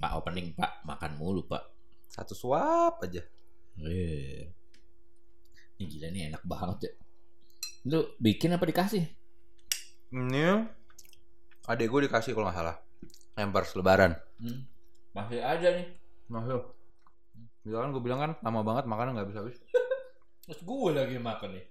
Pak 0.00 0.16
opening 0.16 0.56
Pak 0.56 0.88
makan 0.88 1.20
mulu 1.20 1.44
Pak. 1.44 1.60
Satu 2.08 2.32
suap 2.32 3.04
aja. 3.04 3.20
Eh. 3.84 4.48
Ini 5.76 5.84
gila 5.84 6.08
nih 6.08 6.22
enak 6.32 6.42
banget 6.48 6.78
ya. 6.88 6.92
Lu 7.92 8.00
bikin 8.16 8.56
apa 8.56 8.64
dikasih? 8.64 9.04
Ini 10.10 10.66
adek 11.68 11.86
gue 11.86 12.00
dikasih 12.08 12.32
kalau 12.32 12.48
nggak 12.48 12.58
salah. 12.58 12.76
Hampers 13.36 13.76
lebaran. 13.76 14.16
Hmm. 14.40 14.66
Masih 15.12 15.44
aja 15.44 15.68
nih. 15.76 15.86
Masuk. 16.32 16.74
Gila 17.62 17.84
kan 17.84 17.90
gue 17.92 18.02
bilang 18.02 18.20
kan 18.20 18.32
lama 18.40 18.60
banget 18.64 18.84
makan 18.88 19.14
nggak 19.14 19.28
bisa 19.28 19.44
habis. 19.44 19.60
Terus 20.48 20.60
gue 20.64 20.90
lagi 20.96 21.16
makan 21.20 21.50
nih. 21.54 21.64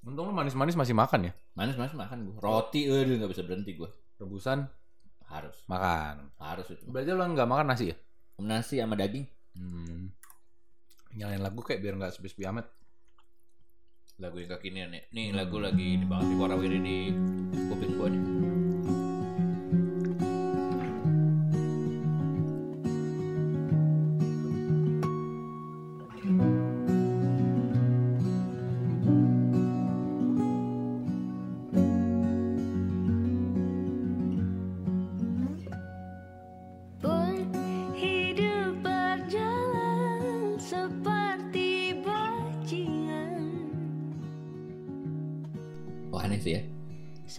Untung 0.00 0.30
lu 0.30 0.32
manis-manis 0.32 0.78
masih 0.78 0.96
makan 0.96 1.28
ya. 1.28 1.32
Manis 1.58 1.76
manis 1.76 1.92
makan 1.92 2.24
gue. 2.24 2.34
Roti, 2.40 2.88
eh 2.88 3.04
nggak 3.04 3.30
bisa 3.34 3.44
berhenti 3.44 3.76
gue. 3.76 3.90
Rebusan 4.16 4.64
Harus, 5.30 5.56
makan. 5.70 6.26
harus 6.42 6.66
itu. 6.74 6.82
Berarti 6.90 7.14
lu 7.14 7.22
nggak 7.22 7.48
makan 7.48 7.66
nasi 7.70 7.94
ya? 7.94 7.96
Nasi 8.42 8.82
sama 8.82 8.98
daging. 8.98 9.30
Hmm. 9.54 10.10
Nyalain 11.14 11.42
lagu 11.42 11.62
kayak 11.62 11.82
biar 11.82 11.94
nggak 11.94 12.18
sepi-sepi 12.18 12.50
amat. 12.50 12.66
Lagu 14.18 14.36
yang 14.42 14.50
kekinian 14.58 14.90
nih. 14.90 15.02
Nih 15.14 15.26
lagu 15.30 15.62
lagi 15.62 16.02
di 16.02 16.06
banget 16.06 16.26
di 16.28 16.36
warawiri 16.36 16.78
di 16.82 16.96
kuping 17.70 17.92
gue 17.94 18.08
nih. 18.10 18.22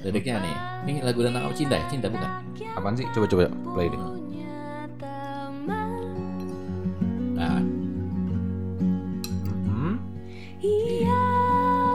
Liriknya 0.02 0.34
aneh. 0.38 0.56
Ini 0.84 1.06
lagu 1.06 1.22
tentang 1.22 1.46
apa 1.46 1.54
cinta 1.54 1.78
ya? 1.78 1.86
Cinta 1.86 2.08
bukan? 2.10 2.30
Apaan 2.74 2.96
sih? 2.98 3.06
Coba 3.14 3.26
coba 3.28 3.44
play 3.76 3.88
deh. 3.88 4.00
Nah, 7.38 7.58
Hmm. 9.66 9.96
Ia 10.62 11.26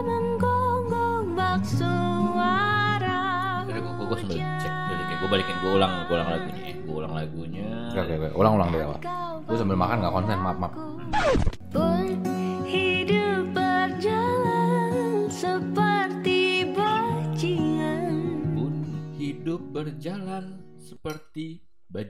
menggonggong 0.03 1.35
bak 1.35 1.63
suara 1.63 3.21
Udah 3.63 3.75
gue, 3.79 4.05
gue 4.07 4.19
sambil 4.21 4.39
cek 4.59 4.73
liriknya. 4.91 5.17
Gue 5.19 5.29
balikin, 5.29 5.57
gue 5.59 5.73
ulang, 5.75 5.93
gue 6.07 6.15
ulang 6.15 6.31
lagunya. 6.31 6.63
ya. 6.63 6.75
Gue 6.79 6.95
ulang 6.95 7.15
lagunya. 7.15 7.67
Oke 7.91 7.99
oke 8.03 8.15
oke. 8.17 8.29
Ulang-ulang 8.39 8.69
dari 8.71 8.83
awal. 8.87 8.99
Gue 9.43 9.57
sambil 9.57 9.75
makan 9.75 9.97
nggak 9.99 10.15
konsen. 10.15 10.39
Maaf 10.39 10.59
maaf. 10.59 10.73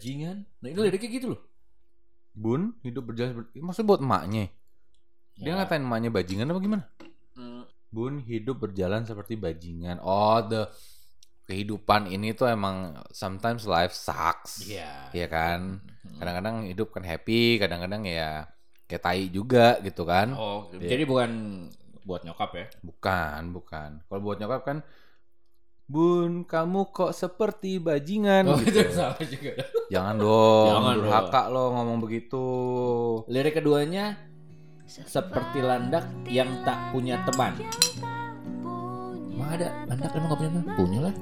Bajingan. 0.07 0.37
Nah 0.63 0.69
ini 0.71 0.79
liriknya 0.79 1.11
gitu 1.11 1.27
loh. 1.35 1.41
Bun 2.31 2.79
hidup 2.87 3.11
berjalan 3.11 3.35
seperti 3.35 3.57
maksudnya 3.59 3.89
buat 3.91 4.01
emaknya. 4.01 4.45
Dia 5.37 5.51
Ya. 5.51 5.55
ngatain 5.59 5.83
emaknya 5.83 6.11
bajingan 6.15 6.47
apa 6.47 6.61
gimana? 6.63 6.85
Hmm, 7.35 7.67
Bun 7.91 8.23
hidup 8.23 8.63
berjalan 8.63 9.03
seperti 9.03 9.35
bajingan. 9.35 9.99
Oh, 9.99 10.39
the 10.47 10.71
kehidupan 11.47 12.07
ini 12.07 12.35
tuh 12.35 12.47
emang 12.47 12.95
sometimes 13.11 13.67
life 13.67 13.91
sucks. 13.91 14.63
Iya. 14.63 15.11
Iya 15.11 15.27
kan? 15.27 15.83
Hmm. 15.83 16.17
Kadang-kadang 16.23 16.57
hidup 16.71 16.95
kan 16.95 17.03
happy, 17.03 17.59
kadang-kadang 17.59 18.07
ya 18.07 18.47
kayak 18.87 19.03
tai 19.03 19.27
juga 19.27 19.83
gitu 19.83 20.07
kan. 20.07 20.31
Oh, 20.39 20.71
Iya. 20.71 20.95
jadi 20.95 21.03
bukan 21.03 21.31
buat 22.07 22.23
nyokap 22.23 22.51
ya? 22.55 22.67
Bukan, 22.87 23.41
bukan. 23.51 23.91
Kalau 24.07 24.21
buat 24.23 24.39
nyokap 24.39 24.63
kan 24.63 24.79
Bun, 25.87 26.43
kamu 26.43 26.91
kok 26.91 27.15
seperti 27.15 27.79
bajingan 27.79 28.43
Oh, 28.45 28.59
gitu. 28.59 28.83
itu 28.83 28.91
salah 28.91 29.23
juga. 29.23 29.55
Jangan 29.87 30.15
dong, 30.17 30.67
Jangan 30.69 30.95
durhaka 30.99 31.43
lo 31.47 31.65
ngomong 31.73 31.99
begitu. 32.01 32.45
Lirik 33.27 33.55
keduanya 33.57 34.19
seperti 34.85 35.59
landak 35.61 36.03
yang 36.27 36.51
tak 36.63 36.91
punya 36.91 37.23
teman. 37.23 37.55
Emang 39.29 39.51
ada 39.53 39.69
landak 39.87 40.11
emang 40.13 40.29
gak 40.29 40.39
punya 40.39 40.51
teman? 40.53 40.75
Punya 40.75 40.99
lah. 41.01 41.15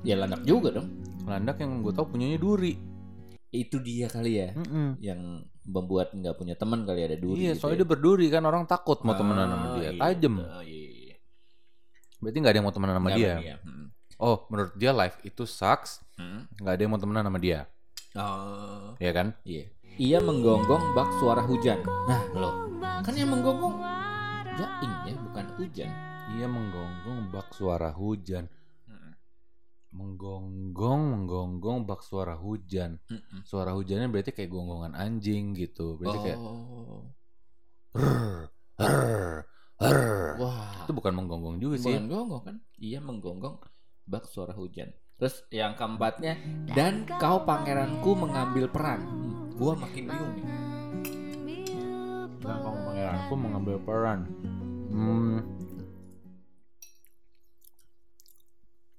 Ya 0.00 0.14
landak 0.16 0.42
juga 0.44 0.68
dong. 0.72 0.88
Landak 1.26 1.56
yang 1.58 1.82
gue 1.82 1.90
tau 1.90 2.06
punyanya 2.06 2.38
duri. 2.38 2.78
Itu 3.50 3.82
dia 3.82 4.06
kali 4.06 4.38
ya 4.38 4.54
Mm-mm. 4.54 5.02
yang 5.02 5.42
membuat 5.60 6.14
nggak 6.14 6.38
punya 6.38 6.54
teman 6.54 6.86
kali 6.86 7.02
ada 7.02 7.18
duri. 7.18 7.42
Iya, 7.42 7.52
gitu 7.52 7.60
soalnya 7.60 7.74
ya. 7.74 7.82
dia 7.82 7.90
berduri 7.90 8.26
kan 8.26 8.42
orang 8.44 8.62
takut 8.64 9.02
mau 9.02 9.12
temenan 9.12 9.50
sama 9.50 9.66
Ah, 9.66 9.74
dia. 9.74 9.90
iya. 9.90 9.98
Tajem. 9.98 10.34
Oh, 10.38 10.62
iya, 10.62 10.78
iya. 10.78 10.79
Berarti 12.20 12.36
nggak 12.38 12.52
ada 12.52 12.58
yang 12.60 12.66
mau 12.68 12.74
temenan 12.74 12.96
sama 12.96 13.08
Nggak 13.08 13.18
dia. 13.18 13.34
Hmm. 13.64 13.86
Oh, 14.20 14.36
menurut 14.52 14.72
dia 14.76 14.92
life 14.92 15.16
itu 15.24 15.42
sucks. 15.42 16.04
Hmm. 16.14 16.44
Nggak 16.60 16.72
ada 16.76 16.82
yang 16.84 16.92
mau 16.92 17.00
temenan 17.00 17.24
sama 17.24 17.38
dia. 17.40 17.60
Oh, 18.12 18.94
Ya 18.98 19.10
kan? 19.10 19.32
iya. 19.42 19.70
Ia 19.96 20.18
menggonggong 20.18 20.92
bak 20.92 21.10
suara 21.18 21.40
hujan. 21.40 21.80
Nah, 22.06 22.22
loh. 22.32 22.54
Kan 23.00 23.12
yang 23.12 23.28
menggonggong 23.28 23.80
jaing 24.56 24.94
ya, 25.04 25.14
bukan 25.16 25.46
hujan. 25.56 25.90
Dia 26.30 26.46
menggonggong 26.46 27.28
bak 27.28 27.48
suara 27.52 27.90
hujan. 27.90 28.48
Hmm. 28.84 29.12
Menggonggong, 29.90 31.02
menggonggong 31.10 31.84
bak 31.84 32.00
suara 32.00 32.34
hujan. 32.34 33.00
Mm-mm. 33.08 33.42
Suara 33.42 33.72
hujannya 33.72 34.06
berarti 34.06 34.30
kayak 34.30 34.48
gonggongan 34.48 34.94
anjing 34.94 35.52
gitu. 35.52 35.96
Berarti 35.96 36.18
kayak 36.22 36.38
Oh. 36.38 37.10
rrr, 37.90 38.46
rrr, 38.78 39.42
rrr. 39.80 40.36
Wah. 40.36 40.84
Itu 40.84 40.92
bukan 40.92 41.12
menggonggong 41.16 41.56
juga 41.56 41.80
sih. 41.80 41.88
Bukan 41.88 42.06
gonggong 42.12 42.42
kan? 42.44 42.56
Iya 42.76 43.00
menggonggong 43.00 43.56
bak 44.04 44.28
suara 44.28 44.52
hujan. 44.52 44.92
Terus 45.16 45.44
yang 45.52 45.76
keempatnya 45.76 46.36
dan 46.72 47.08
kau 47.20 47.44
pangeranku 47.44 48.12
mengambil 48.16 48.68
peran. 48.68 49.00
Hmm, 49.04 49.52
gua 49.56 49.72
makin 49.76 50.04
bingung 50.08 50.32
nih. 50.36 50.46
Dan 52.40 52.56
kamu 52.64 52.78
pangeranku 52.88 53.34
mengambil 53.36 53.76
peran. 53.80 54.20
Hmm. 54.92 55.44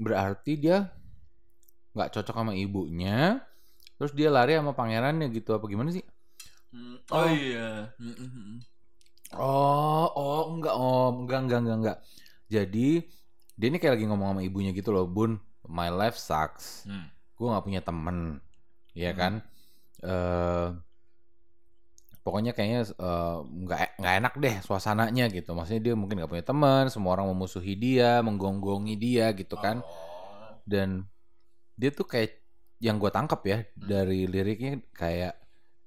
Berarti 0.01 0.57
dia 0.57 0.93
nggak 1.93 2.09
cocok 2.09 2.35
sama 2.37 2.53
ibunya. 2.57 3.41
Terus 4.01 4.17
dia 4.17 4.33
lari 4.33 4.57
sama 4.57 4.73
pangerannya 4.73 5.29
gitu 5.29 5.53
apa 5.53 5.65
gimana 5.69 5.93
sih? 5.93 6.01
oh 7.11 7.27
iya. 7.27 7.91
Oh, 9.37 10.07
oh 10.11 10.41
enggak 10.51 10.75
om, 10.75 11.13
enggak 11.23 11.39
enggak 11.47 11.59
enggak 11.63 11.77
enggak. 11.79 11.97
Jadi 12.51 12.87
dia 13.55 13.67
ini 13.69 13.77
kayak 13.79 13.95
lagi 13.99 14.05
ngomong 14.09 14.35
sama 14.35 14.41
ibunya 14.43 14.71
gitu 14.75 14.91
loh, 14.91 15.07
Bun. 15.07 15.39
My 15.69 15.87
life 15.87 16.17
sucks. 16.19 16.83
Hmm. 16.89 17.07
Gue 17.37 17.47
nggak 17.47 17.65
punya 17.65 17.81
temen, 17.85 18.41
ya 18.91 19.11
Hmm. 19.13 19.19
kan? 19.19 19.33
Eh 20.03 20.67
pokoknya 22.21 22.53
kayaknya 22.53 22.85
eh, 22.85 23.37
nggak 23.41 23.79
nggak 23.97 24.13
enak 24.21 24.33
deh 24.37 24.55
suasananya 24.61 25.25
gitu. 25.31 25.57
Maksudnya 25.57 25.81
dia 25.81 25.93
mungkin 25.97 26.21
nggak 26.21 26.31
punya 26.31 26.45
teman, 26.45 26.85
semua 26.93 27.17
orang 27.17 27.31
memusuhi 27.33 27.73
dia, 27.77 28.21
menggonggongi 28.21 28.95
dia 28.99 29.31
gitu 29.33 29.55
kan. 29.57 29.81
Oh. 29.81 30.59
Dan 30.67 31.07
dia 31.79 31.89
tuh 31.89 32.05
kayak 32.05 32.37
yang 32.81 32.97
gue 32.97 33.09
tangkap 33.13 33.41
ya 33.45 33.57
Hmm. 33.63 33.87
dari 33.89 34.25
liriknya 34.29 34.81
kayak 34.93 35.37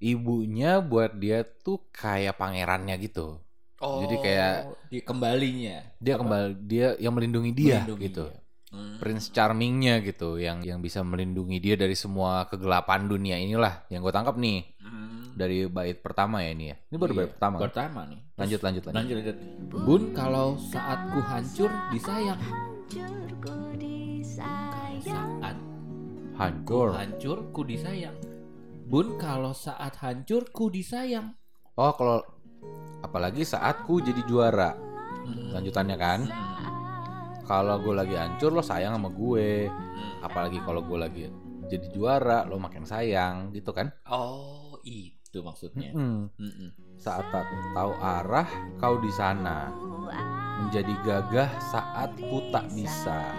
ibunya 0.04 0.78
buat 0.78 1.16
dia 1.16 1.40
tuh 1.40 1.88
kayak 1.88 2.36
pangerannya 2.36 3.00
gitu. 3.00 3.40
Jadi 3.80 4.16
kayak- 4.18 4.60
di 4.88 5.00
kembalinya. 5.00 5.80
Dia 5.96 6.16
Apa? 6.16 6.20
kembali 6.24 6.50
dia 6.62 6.88
yang 6.96 7.12
melindungi 7.12 7.52
dia 7.52 7.80
Melindungi 7.80 8.04
gitu. 8.04 8.24
dia. 8.28 8.40
Hmm. 8.74 8.98
Prince 8.98 9.30
Charmingnya 9.30 10.02
gitu 10.02 10.34
yang 10.34 10.58
yang 10.60 10.82
bisa 10.82 10.98
melindungi 11.00 11.62
dia 11.62 11.78
dari 11.78 11.94
semua 11.94 12.42
kegelapan 12.44 13.06
dunia 13.06 13.38
inilah 13.38 13.86
yang 13.86 14.02
gue 14.02 14.10
tangkap 14.10 14.34
nih 14.34 14.66
Hmm. 14.82 15.30
dari 15.32 15.68
bait 15.68 16.02
pertama 16.02 16.42
ya 16.42 16.50
ini 16.50 16.74
ya. 16.74 16.76
Ini 16.82 16.96
baru 16.96 17.12
Iya, 17.12 17.18
bait 17.20 17.30
pertama. 17.36 17.56
Pertama 17.60 18.00
nih. 18.04 18.20
Lanjut 18.34 18.60
lanjut 18.60 18.82
lanjut. 18.82 18.98
Lanjut 18.98 19.16
lanjut. 19.16 19.36
Bun 19.78 20.02
kalau 20.10 20.58
saat 20.58 21.12
ku 21.12 21.20
hancur 21.20 21.70
disayang. 21.92 22.40
Saat 25.04 25.56
Hancur. 26.34 26.98
hancur 26.98 27.38
ku 27.52 27.62
disayang. 27.62 28.16
Bun 28.84 29.16
kalau 29.16 29.56
saat 29.56 29.96
hancur 30.04 30.44
ku 30.52 30.68
disayang. 30.68 31.32
Oh 31.80 31.92
kalau 31.96 32.20
apalagi 33.00 33.40
saat 33.40 33.80
ku 33.88 34.04
jadi 34.04 34.20
juara. 34.28 34.76
Hmm. 35.24 35.56
Lanjutannya 35.56 35.96
kan. 35.96 36.20
Kalau 37.44 37.80
gue 37.80 37.96
lagi 37.96 38.16
hancur 38.16 38.52
lo 38.52 38.60
sayang 38.60 38.96
sama 38.96 39.08
gue. 39.08 39.68
Hmm. 39.72 40.12
Apalagi 40.20 40.60
kalau 40.60 40.84
gue 40.84 40.98
lagi 41.00 41.24
jadi 41.64 41.86
juara 41.96 42.44
lo 42.44 42.60
makin 42.60 42.84
sayang 42.84 43.56
gitu 43.56 43.72
kan. 43.72 43.88
Oh 44.12 44.76
itu 44.84 45.40
maksudnya. 45.40 45.96
Mm-mm. 45.96 46.28
Mm-mm. 46.36 46.70
Saat 47.00 47.24
tak 47.32 47.48
tahu 47.72 47.92
arah 48.04 48.48
kau 48.76 49.00
di 49.00 49.08
sana. 49.16 49.72
Menjadi 50.60 50.92
gagah 51.04 51.50
saat 51.72 52.12
ku 52.20 52.52
tak 52.52 52.68
bisa. 52.76 53.32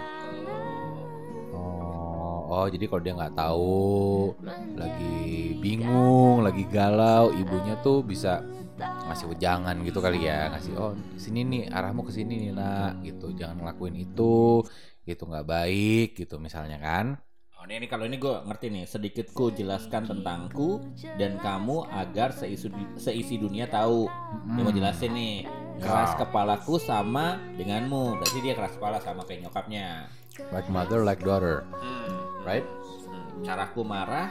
Oh, 2.46 2.62
oh 2.62 2.66
jadi 2.70 2.86
kalau 2.86 3.02
dia 3.02 3.14
nggak 3.18 3.34
tahu 3.34 4.30
lagi 4.78 5.58
bingung, 5.58 6.46
lagi 6.46 6.62
galau, 6.70 7.34
ibunya 7.34 7.74
tuh 7.82 8.06
bisa 8.06 8.46
ngasih 8.78 9.34
wejangan 9.34 9.74
gitu 9.82 9.98
kali 9.98 10.30
ya, 10.30 10.54
ngasih 10.54 10.72
oh 10.78 10.94
sini 11.18 11.42
nih 11.42 11.62
arahmu 11.74 12.06
ke 12.06 12.14
sini 12.14 12.46
nih 12.46 12.52
nak, 12.54 13.02
gitu, 13.02 13.34
jangan 13.34 13.66
ngelakuin 13.66 13.98
itu, 13.98 14.62
itu 15.02 15.22
nggak 15.26 15.46
baik 15.48 16.08
gitu 16.14 16.38
misalnya 16.38 16.78
kan. 16.78 17.18
Oh, 17.56 17.64
ini, 17.66 17.82
ini 17.82 17.86
kalau 17.90 18.04
ini 18.06 18.20
gue 18.20 18.30
ngerti 18.30 18.66
nih. 18.68 18.84
Sedikit 18.84 19.32
ku 19.32 19.48
jelaskan 19.48 20.06
tentangku 20.06 20.92
dan 21.16 21.40
kamu 21.40 21.88
agar 21.88 22.30
seisi, 22.30 22.68
seisi 22.94 23.40
dunia 23.40 23.64
tahu. 23.66 24.06
Dia 24.54 24.60
mau 24.62 24.70
jelasin 24.70 25.16
nih. 25.16 25.48
Keras 25.80 26.14
kepalaku 26.20 26.76
sama 26.76 27.40
denganmu. 27.56 28.20
Berarti 28.20 28.38
dia 28.44 28.52
keras 28.52 28.76
kepala 28.76 29.00
sama 29.00 29.24
kayak 29.24 29.48
nyokapnya. 29.48 30.04
Like 30.52 30.68
mother, 30.68 31.00
like 31.00 31.24
daughter, 31.24 31.64
right? 32.46 32.66
Caraku 33.42 33.82
marah, 33.82 34.30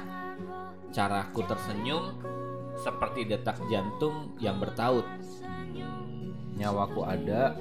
caraku 0.90 1.44
tersenyum, 1.44 2.16
seperti 2.80 3.28
detak 3.28 3.60
jantung 3.68 4.34
yang 4.40 4.58
bertaut. 4.58 5.04
Nyawaku 6.56 7.04
ada, 7.04 7.52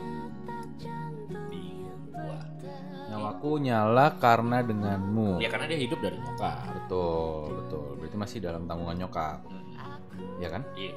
nyawaku 3.10 3.50
nyala 3.58 4.16
karena 4.22 4.62
denganmu. 4.62 5.42
Ya 5.42 5.50
karena 5.50 5.66
dia 5.66 5.78
hidup 5.82 5.98
dari 5.98 6.16
nyokap. 6.16 6.78
Betul, 6.78 7.42
betul. 7.58 7.86
Berarti 7.98 8.16
masih 8.16 8.38
dalam 8.38 8.64
tanggungan 8.64 8.96
nyokap, 8.96 9.42
Hmm, 10.14 10.38
ya 10.38 10.48
kan? 10.48 10.62
Iya. 10.78 10.94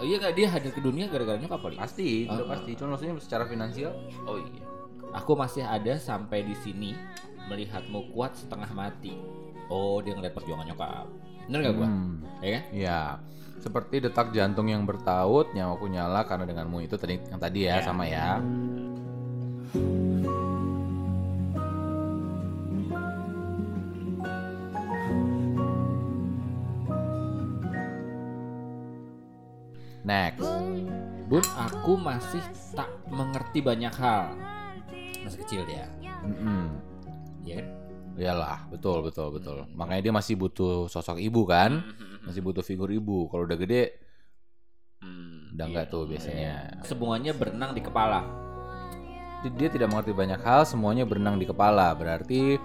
Oh 0.00 0.04
iya 0.08 0.32
dia 0.32 0.48
hadir 0.48 0.72
ke 0.72 0.80
dunia 0.80 1.06
gara-gara 1.12 1.36
nyokap 1.36 1.60
kali? 1.60 1.76
Pasti, 1.76 2.24
udah 2.26 2.44
Ah. 2.48 2.50
pasti. 2.56 2.70
Cuma 2.74 2.96
maksudnya 2.96 3.14
secara 3.20 3.44
finansial, 3.46 3.92
Oh 4.24 4.40
iya. 4.40 4.64
Aku 5.10 5.34
masih 5.34 5.66
ada 5.66 5.98
sampai 5.98 6.46
di 6.46 6.54
sini 6.54 6.94
melihatmu 7.50 8.14
kuat 8.14 8.38
setengah 8.38 8.70
mati. 8.70 9.18
Oh 9.66 9.98
dia 9.98 10.14
ngeliat 10.14 10.32
perjuangan 10.32 10.66
nyokap. 10.66 11.06
Bener 11.50 11.58
gak 11.66 11.74
gua? 11.74 11.86
hmm, 11.90 12.12
Ya 12.40 12.50
kan? 12.54 12.62
ya. 12.70 13.00
Seperti 13.60 14.00
detak 14.00 14.32
jantung 14.32 14.70
yang 14.72 14.88
bertaut, 14.88 15.52
nyawaku 15.52 15.90
nyala 15.90 16.24
karena 16.24 16.48
denganmu 16.48 16.80
itu 16.80 16.96
tadi 16.96 17.20
yang 17.28 17.36
tadi 17.36 17.68
ya, 17.68 17.76
Ya. 17.76 17.84
sama 17.84 18.08
ya. 18.08 18.40
Next. 30.00 30.46
Bun, 31.28 31.44
aku 31.54 31.94
masih 31.94 32.42
tak 32.74 32.90
mengerti 33.06 33.62
banyak 33.62 33.92
hal. 33.94 34.34
Masih 35.22 35.38
kecil 35.46 35.62
dia. 35.68 35.86
Mm-mm. 36.26 36.89
Ya 37.42 37.54
kan? 37.58 37.66
Iyalah, 38.14 38.68
betul 38.68 39.00
betul 39.00 39.32
betul. 39.32 39.64
Makanya 39.72 40.02
dia 40.02 40.12
masih 40.12 40.34
butuh 40.34 40.86
sosok 40.86 41.16
ibu 41.16 41.44
kan? 41.44 41.80
Hmm. 41.80 42.26
Masih 42.26 42.40
butuh 42.40 42.60
figur 42.60 42.90
ibu. 42.90 43.26
Kalau 43.26 43.44
udah 43.44 43.56
gede 43.56 43.96
Hmm, 45.00 45.56
udah 45.56 45.64
iya. 45.64 45.70
enggak 45.72 45.86
tuh 45.88 46.04
biasanya. 46.04 46.52
Semuanya 46.84 47.32
berenang 47.32 47.72
di 47.72 47.80
kepala. 47.80 48.20
Dia- 49.40 49.56
Dia 49.56 49.68
tidak 49.70 49.88
mengerti 49.88 50.12
banyak 50.12 50.40
hal, 50.40 50.68
semuanya 50.68 51.08
berenang 51.08 51.36
di 51.36 51.48
kepala. 51.48 51.94
Berarti 51.94 52.60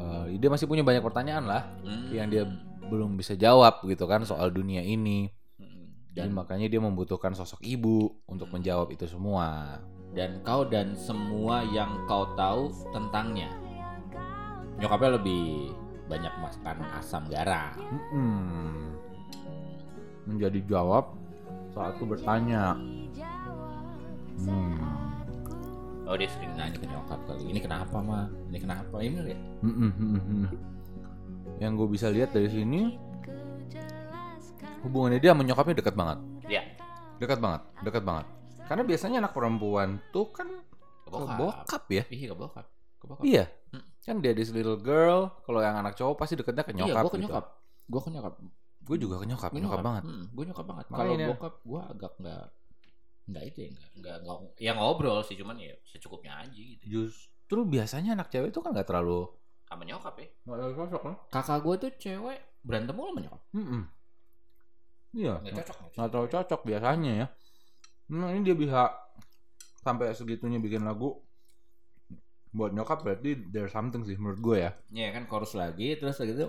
eh, 0.00 0.24
dia 0.34 0.48
masih 0.48 0.64
punya 0.64 0.80
banyak 0.80 1.04
pertanyaan 1.04 1.44
lah 1.44 1.62
Hmm. 1.84 2.08
yang 2.08 2.26
dia 2.26 2.48
belum 2.82 3.14
bisa 3.14 3.36
jawab 3.36 3.84
gitu 3.84 4.08
kan 4.08 4.24
soal 4.24 4.48
dunia 4.48 4.80
ini. 4.80 5.28
Hmm. 5.54 5.92
Jadi 6.10 6.24
Dan 6.24 6.32
makanya 6.32 6.66
dia 6.66 6.80
membutuhkan 6.80 7.36
sosok 7.36 7.60
ibu 7.60 8.08
untuk 8.24 8.48
menjawab 8.48 8.88
itu 8.88 9.04
semua. 9.04 9.76
dan 10.10 10.42
kau 10.42 10.66
dan 10.66 10.98
semua 10.98 11.62
yang 11.62 12.02
kau 12.04 12.34
tahu 12.34 12.66
tentangnya. 12.90 13.46
Nyokapnya 14.80 15.10
lebih 15.20 15.70
banyak 16.08 16.34
makan 16.40 16.76
asam 16.96 17.22
garam. 17.28 17.76
Mm-mm. 17.78 18.96
Menjadi 20.26 20.58
jawab 20.66 21.14
saat 21.70 21.94
aku 21.94 22.08
bertanya. 22.08 22.74
Hmm. 24.40 24.80
Oh 26.08 26.16
dia 26.18 26.26
sering 26.26 26.50
nanya 26.56 26.74
ke 26.74 26.88
nyokap 26.88 27.20
kali. 27.28 27.44
Ini 27.46 27.60
kenapa 27.60 28.00
mah? 28.00 28.26
Ini 28.50 28.58
kenapa? 28.58 28.96
Ini 28.98 29.16
ya? 29.22 29.38
Yang 31.60 31.72
gue 31.76 31.88
bisa 31.92 32.08
lihat 32.08 32.32
dari 32.32 32.48
sini 32.48 32.96
hubungannya 34.80 35.20
dia 35.20 35.36
sama 35.36 35.44
nyokapnya 35.44 35.76
dekat 35.76 35.92
banget, 35.92 36.18
Ya. 36.48 36.64
dekat 37.20 37.36
banget, 37.36 37.60
dekat 37.84 38.00
banget. 38.00 38.26
Karena 38.64 38.82
biasanya 38.82 39.16
anak 39.20 39.36
perempuan 39.36 40.00
tuh 40.08 40.32
kan 40.32 40.48
ke 41.04 41.10
Bokap. 41.12 41.36
bokap 41.36 41.84
ya. 41.92 42.02
Iya 42.08 42.26
ke 42.32 42.36
bokap. 42.38 42.66
Ke 42.96 43.04
bokap. 43.04 43.22
Iya. 43.28 43.44
Hmm. 43.76 43.84
Kan 44.00 44.18
dia 44.18 44.32
this 44.32 44.50
little 44.50 44.76
girl, 44.76 45.28
kalau 45.42 45.60
yang 45.60 45.76
anak 45.76 45.94
cowok 45.94 46.16
pasti 46.16 46.34
dekatnya 46.34 46.64
ke 46.64 46.72
Iya, 46.72 46.88
nyokap. 46.88 47.02
gue 47.02 47.10
ke 47.10 47.18
gitu. 47.18 47.24
nyokap. 47.28 47.44
Gue 47.86 48.00
ke 48.00 48.10
nyokap. 48.10 48.34
Gue 48.80 48.96
juga 48.96 49.14
ke 49.20 49.26
nyokap, 49.28 49.50
Gua 49.50 49.60
nyokap 49.60 49.80
banget. 49.80 50.02
Hmm, 50.04 50.24
gue 50.26 50.44
nyokap 50.46 50.66
banget. 50.66 50.84
Kalau 50.88 51.12
bokap 51.14 51.54
gue 51.60 51.80
agak 51.84 52.12
nggak 52.16 52.44
nggak 53.30 53.44
itu 53.46 53.58
ya 53.60 53.68
nggak 53.70 53.90
nggak 53.94 54.16
nggak 54.26 54.36
ya 54.58 54.72
ngobrol 54.74 55.22
sih 55.22 55.38
cuman 55.38 55.54
ya 55.54 55.70
secukupnya 55.86 56.42
aja 56.42 56.50
gitu 56.50 56.82
Justru 56.82 57.62
biasanya 57.62 58.18
anak 58.18 58.26
cewek 58.26 58.50
itu 58.50 58.58
kan 58.58 58.74
nggak 58.74 58.90
terlalu 58.90 59.30
sama 59.62 59.86
nyokap 59.86 60.18
ya 60.18 60.26
nggak 60.42 60.56
terlalu 60.58 60.74
cocok 60.74 61.00
kan? 61.00 61.14
kakak 61.30 61.58
gue 61.62 61.74
tuh 61.78 61.90
cewek 61.94 62.38
berantem 62.60 62.90
mulu 62.90 63.14
sama 63.14 63.20
nyokap 63.22 63.40
Mm-mm. 63.54 63.82
Iya, 65.10 65.32
nggak 65.38 65.54
cocok 65.54 65.54
nggak 65.54 65.66
cocok. 65.70 65.94
nggak 65.94 66.10
terlalu 66.10 66.28
cocok 66.28 66.60
biasanya 66.66 67.12
ya. 67.14 67.26
Nah 68.10 68.28
ini 68.30 68.42
dia 68.42 68.56
bisa 68.58 68.80
sampai 69.78 70.10
segitunya 70.10 70.58
bikin 70.58 70.82
lagu 70.82 71.22
buat 72.50 72.70
nyokap 72.70 73.00
berarti 73.00 73.46
there's 73.48 73.70
something 73.70 74.02
sih 74.02 74.14
menurut 74.14 74.38
gue 74.38 74.56
ya. 74.60 74.70
Iya 74.90 75.08
kan 75.12 75.24
chorus 75.24 75.54
lagi 75.54 75.94
terus 75.94 76.18
lagi 76.18 76.34
itu 76.34 76.48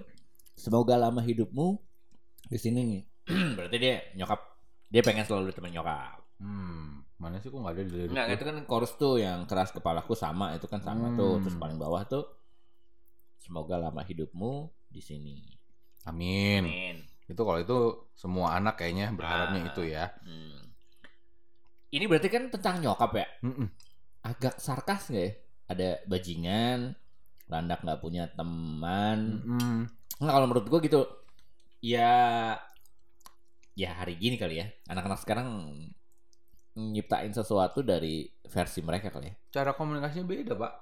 semoga 0.51 0.95
lama 0.95 1.19
hidupmu 1.19 1.77
di 2.43 2.57
sini 2.57 2.79
nih 2.83 3.01
berarti 3.57 3.77
dia 3.77 4.01
nyokap 4.13 4.39
dia 4.87 5.01
pengen 5.01 5.23
selalu 5.23 5.49
ditemenin 5.49 5.77
nyokap 5.77 6.19
Hmm, 6.41 7.05
mana 7.15 7.37
sih 7.37 7.47
kok 7.47 7.55
nggak 7.55 7.69
ada 7.71 7.83
di 7.85 7.93
lirik 7.93 8.09
gue? 8.11 8.33
itu 8.33 8.43
kan 8.43 8.57
chorus 8.65 8.97
tuh 8.97 9.15
yang 9.15 9.45
keras 9.45 9.69
kepalaku 9.69 10.11
sama 10.11 10.57
itu 10.57 10.65
kan 10.65 10.81
sama 10.81 11.13
Hmm. 11.13 11.17
tuh 11.17 11.33
terus 11.39 11.53
paling 11.55 11.77
bawah 11.77 12.01
tuh 12.03 12.25
semoga 13.37 13.77
lama 13.77 14.01
hidupmu 14.01 14.53
di 14.87 14.99
sini 14.99 15.37
Amin. 16.01 16.65
Amin. 16.65 16.97
Itu 17.29 17.45
kalau 17.45 17.61
itu 17.61 17.77
semua 18.11 18.57
anak 18.57 18.73
kayaknya 18.75 19.13
berharapnya 19.13 19.61
Ah. 19.61 19.69
itu 19.69 19.81
ya. 19.85 20.05
Hmm. 20.25 20.73
Ini 21.87 22.09
berarti 22.09 22.25
kan 22.25 22.49
tentang 22.49 22.81
nyokap 22.81 23.11
ya? 23.13 23.27
Mm-mm. 23.43 23.69
Agak 24.23 24.57
sarkas 24.57 25.13
nggak 25.13 25.21
ya? 25.21 25.31
Ada 25.71 26.03
bajingan, 26.03 26.91
landak 27.47 27.79
nggak 27.79 28.01
punya 28.03 28.27
teman. 28.35 29.39
Mm-mm. 29.39 29.77
Nggak 30.19 30.33
kalau 30.35 30.47
menurut 30.51 30.67
gua 30.67 30.79
gitu. 30.83 31.01
Ya, 31.81 32.13
ya 33.73 33.89
hari 33.95 34.19
gini 34.19 34.35
kali 34.35 34.59
ya. 34.59 34.67
Anak-anak 34.91 35.23
sekarang 35.23 35.47
nyiptain 36.71 37.31
sesuatu 37.31 37.83
dari 37.83 38.27
versi 38.47 38.83
mereka 38.83 39.11
kali 39.11 39.31
ya. 39.31 39.35
Cara 39.49 39.71
komunikasinya 39.73 40.27
beda 40.27 40.53
pak. 40.55 40.73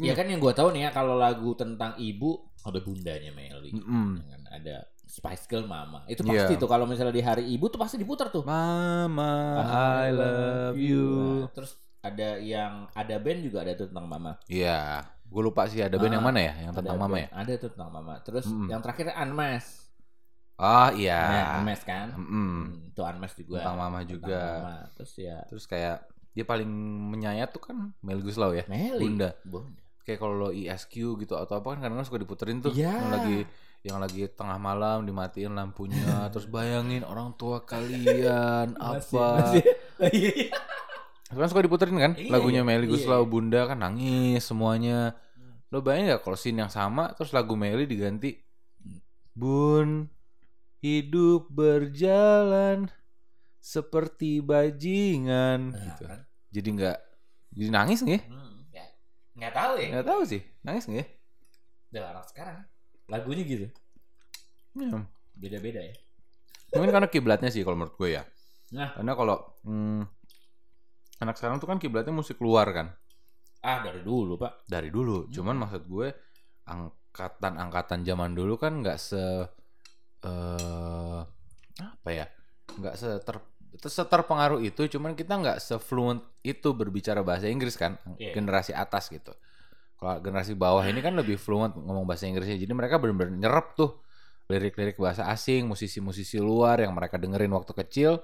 Ya 0.00 0.16
kan 0.16 0.24
yang 0.24 0.40
gua 0.40 0.56
tahu 0.56 0.72
nih 0.72 0.88
ya 0.88 0.90
kalau 0.92 1.20
lagu 1.20 1.52
tentang 1.52 1.96
ibu 2.00 2.48
ada 2.64 2.80
bundanya 2.80 3.32
Meli. 3.32 3.72
Mm-mm. 3.76 4.08
Dengan 4.24 4.40
ada 4.48 4.76
Spice 5.04 5.44
Girl 5.44 5.68
Mama. 5.68 6.08
Itu 6.08 6.24
Iya. 6.24 6.48
pasti 6.48 6.56
tuh 6.56 6.64
kalau 6.70 6.88
misalnya 6.88 7.12
di 7.12 7.20
hari 7.20 7.44
ibu 7.52 7.68
tuh 7.68 7.76
pasti 7.76 8.00
diputar 8.00 8.32
tuh. 8.32 8.40
Mama, 8.48 9.60
I 9.60 10.08
love 10.08 10.80
you. 10.80 11.44
Nah, 11.44 11.52
terus 11.52 11.76
ada 12.02 12.28
yang 12.36 12.90
ada 12.92 13.14
band 13.16 13.40
juga 13.40 13.62
ada 13.62 13.72
tuh 13.72 13.86
tentang 13.86 14.04
mama. 14.04 14.34
Iya, 14.44 15.06
gue 15.22 15.42
lupa 15.42 15.66
sih 15.66 15.78
ada 15.78 15.94
band 15.94 16.10
Ah, 16.10 16.16
yang 16.18 16.26
mana 16.26 16.40
ya, 16.42 16.54
yang 16.60 16.72
tentang 16.72 16.98
mama 16.98 17.14
band- 17.14 17.24
ya. 17.24 17.28
Ada 17.32 17.52
tuh 17.56 17.70
tentang 17.70 17.90
mama. 17.90 18.14
Terus 18.20 18.44
Mm-mm. 18.44 18.68
yang 18.68 18.80
terakhir 18.80 19.14
Unmask. 19.14 19.70
Ah 20.54 20.90
iya. 20.92 21.20
Nah, 21.22 21.46
Unmask 21.58 21.84
kan. 21.84 22.08
Mm-mm. 22.12 22.26
Hmm, 22.28 22.62
itu 22.88 23.00
Unmask 23.00 23.34
juga. 23.36 23.58
Tentang 23.58 23.78
mama 23.78 23.98
Tentang 23.98 24.12
juga. 24.12 24.42
mama. 24.58 24.76
Terus 24.92 25.12
ya 25.16 25.38
Terus 25.46 25.64
kayak 25.64 25.96
dia 26.32 26.44
paling 26.44 26.70
menyayat 27.08 27.48
tuh 27.48 27.62
kan 27.62 27.76
Mel 27.98 28.18
Guslau 28.18 28.50
ya. 28.50 28.66
Meli. 28.66 28.98
Bunda. 29.00 29.30
Bunda. 29.42 29.78
Kayak 30.02 30.18
kalau 30.18 30.34
lo 30.36 30.50
ISQ 30.50 30.94
gitu 31.16 31.34
atau 31.34 31.54
apa 31.56 31.66
kan 31.70 31.78
kadang-kadang 31.80 32.02
suka 32.04 32.18
diputerin 32.18 32.58
tuh 32.58 32.74
Iya. 32.74 32.90
yang 32.90 33.12
lagi 33.12 33.38
yang 33.82 33.98
lagi 33.98 34.26
tengah 34.28 34.58
malam 34.58 35.02
dimatiin 35.02 35.50
lampunya 35.52 36.02
terus 36.30 36.46
bayangin 36.46 37.02
orang 37.02 37.30
tua 37.32 37.62
kalian 37.62 38.74
apa 38.76 39.54
Iya. 40.04 40.50
Kan 41.34 41.48
suka 41.48 41.64
diputerin 41.64 41.96
kan 41.96 42.12
Iya, 42.14 42.30
lagunya 42.30 42.60
iya. 42.60 42.68
Meli 42.68 42.86
Guslau 42.86 43.24
iya. 43.24 43.30
Bunda 43.30 43.60
kan 43.64 43.78
nangis 43.78 44.42
semuanya 44.42 45.16
lo 45.68 45.80
bayangin 45.80 46.12
gak 46.12 46.22
kalau 46.22 46.36
scene 46.36 46.60
yang 46.60 46.68
sama 46.68 47.16
terus 47.16 47.32
lagu 47.32 47.56
Meli 47.56 47.88
diganti 47.88 48.36
Bun 49.32 50.12
hidup 50.78 51.48
berjalan 51.48 52.90
seperti 53.56 54.42
bajingan 54.42 55.72
Nah, 55.72 55.80
gitu 55.88 56.02
kan? 56.04 56.20
jadi 56.50 56.68
nggak 56.68 56.98
jadi 57.54 57.68
nangis 57.70 58.02
nggak 58.02 58.22
Hmm, 58.26 58.66
ya. 58.68 58.84
Nggak 59.32 59.52
tahu 59.54 59.72
ya. 59.78 59.88
nggak 59.94 60.06
tahu 60.06 60.20
sih 60.26 60.40
nangis 60.60 60.84
nggak 60.84 61.08
Udah 61.88 62.02
anak 62.10 62.24
sekarang 62.28 62.56
lagunya 63.06 63.44
gitu. 63.44 63.66
Ya, 64.72 64.88
Beda-beda 65.32 65.80
ya. 65.80 65.94
mungkin 66.72 66.88
karena 66.90 67.08
kiblatnya 67.08 67.52
sih 67.52 67.60
kalau 67.62 67.76
menurut 67.76 67.96
gue 67.96 68.16
ya 68.16 68.24
Nah. 68.72 68.96
karena 68.96 69.12
kalau 69.12 69.36
hmm, 69.62 70.08
anak 71.22 71.38
sekarang 71.38 71.62
tuh 71.62 71.70
kan 71.70 71.78
kiblatnya 71.78 72.10
musik 72.10 72.42
luar 72.42 72.68
kan? 72.74 72.86
Ah, 73.62 73.78
dari 73.86 74.02
dulu, 74.02 74.34
Pak. 74.34 74.66
dari 74.66 74.90
dulu. 74.90 75.26
Hmm. 75.26 75.30
cuman 75.30 75.54
maksud 75.62 75.82
gue 75.86 76.08
angkatan 76.66 77.54
angkatan 77.62 78.02
zaman 78.02 78.34
dulu 78.34 78.58
kan 78.58 78.82
nggak 78.82 78.98
se 78.98 79.22
eh 80.26 81.20
apa 81.78 82.10
ya? 82.10 82.26
Nggak 82.74 82.94
seter 82.98 83.36
seterpengaruh 83.72 84.60
itu 84.60 84.84
cuman 84.98 85.16
kita 85.16 85.38
nggak 85.38 85.58
sefluent 85.62 86.20
itu 86.44 86.74
berbicara 86.74 87.22
bahasa 87.22 87.46
Inggris 87.46 87.78
kan? 87.78 87.96
Iya. 88.18 88.34
generasi 88.34 88.74
atas 88.74 89.08
gitu. 89.08 89.32
Kalau 89.96 90.18
generasi 90.18 90.58
bawah 90.58 90.82
ini 90.82 90.98
kan 90.98 91.14
lebih 91.14 91.38
fluent 91.38 91.78
ngomong 91.78 92.02
bahasa 92.02 92.26
Inggrisnya. 92.26 92.58
Jadi 92.58 92.74
mereka 92.74 92.98
benar-benar 92.98 93.38
nyerap 93.38 93.78
tuh 93.78 94.02
lirik-lirik 94.50 94.98
bahasa 94.98 95.30
asing 95.30 95.70
musisi-musisi 95.70 96.42
luar 96.42 96.82
yang 96.82 96.92
mereka 96.92 97.16
dengerin 97.16 97.54
waktu 97.54 97.72
kecil 97.72 98.18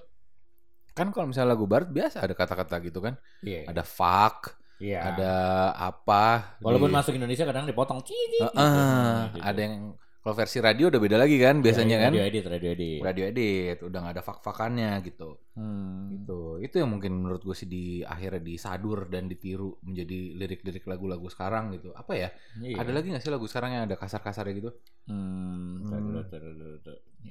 kan 0.99 1.09
kalau 1.09 1.27
misalnya 1.27 1.55
lagu 1.55 1.65
barat 1.65 1.89
biasa 1.89 2.21
ada 2.21 2.35
kata-kata 2.35 2.83
gitu 2.83 2.99
kan 2.99 3.15
Iya. 3.41 3.71
ada 3.71 3.81
fuck 3.81 4.59
Iya. 4.79 4.99
ada 5.05 5.33
apa 5.77 6.59
Walaupun 6.59 6.87
di- 6.87 6.95
masuk 6.95 7.13
Indonesia 7.13 7.43
kadang 7.43 7.65
dipotong. 7.65 7.99
Heeh, 8.03 9.19
gitu. 9.33 9.39
ada 9.41 9.59
yang 9.59 9.95
kalau 10.19 10.35
versi 10.37 10.59
radio 10.59 10.87
udah 10.87 11.01
beda 11.01 11.17
lagi 11.17 11.35
kan 11.37 11.59
biasanya 11.59 11.97
Iya, 11.97 12.05
kan 12.05 12.13
Radio 12.13 12.27
edit, 12.27 12.45
radio 12.45 12.71
edit. 12.71 12.99
radio 13.01 13.25
edit 13.27 13.77
udah 13.81 13.99
nggak 13.99 14.15
ada 14.15 14.23
fak-fakannya 14.23 14.91
gitu 15.03 15.31
Hmm. 15.57 16.13
gitu 16.13 16.41
itu 16.61 16.75
yang 16.77 16.91
mungkin 16.93 17.17
menurut 17.17 17.41
gue 17.41 17.57
sih 17.57 17.67
di 17.67 17.85
akhirnya 18.05 18.39
disadur 18.39 19.09
dan 19.09 19.25
ditiru 19.25 19.79
menjadi 19.81 20.19
lirik-lirik 20.37 20.85
lagu-lagu 20.85 21.27
sekarang 21.27 21.73
gitu 21.73 21.91
apa 21.91 22.13
ya 22.15 22.29
Iya. 22.57 22.77
ada 22.77 22.91
lagi 22.93 23.09
nggak 23.09 23.25
sih 23.25 23.33
lagu 23.33 23.47
sekarang 23.47 23.71
yang 23.73 23.85
ada 23.85 23.97
kasar-kasarnya 23.97 24.55
gitu 24.55 24.71
Hmm, 25.09 25.89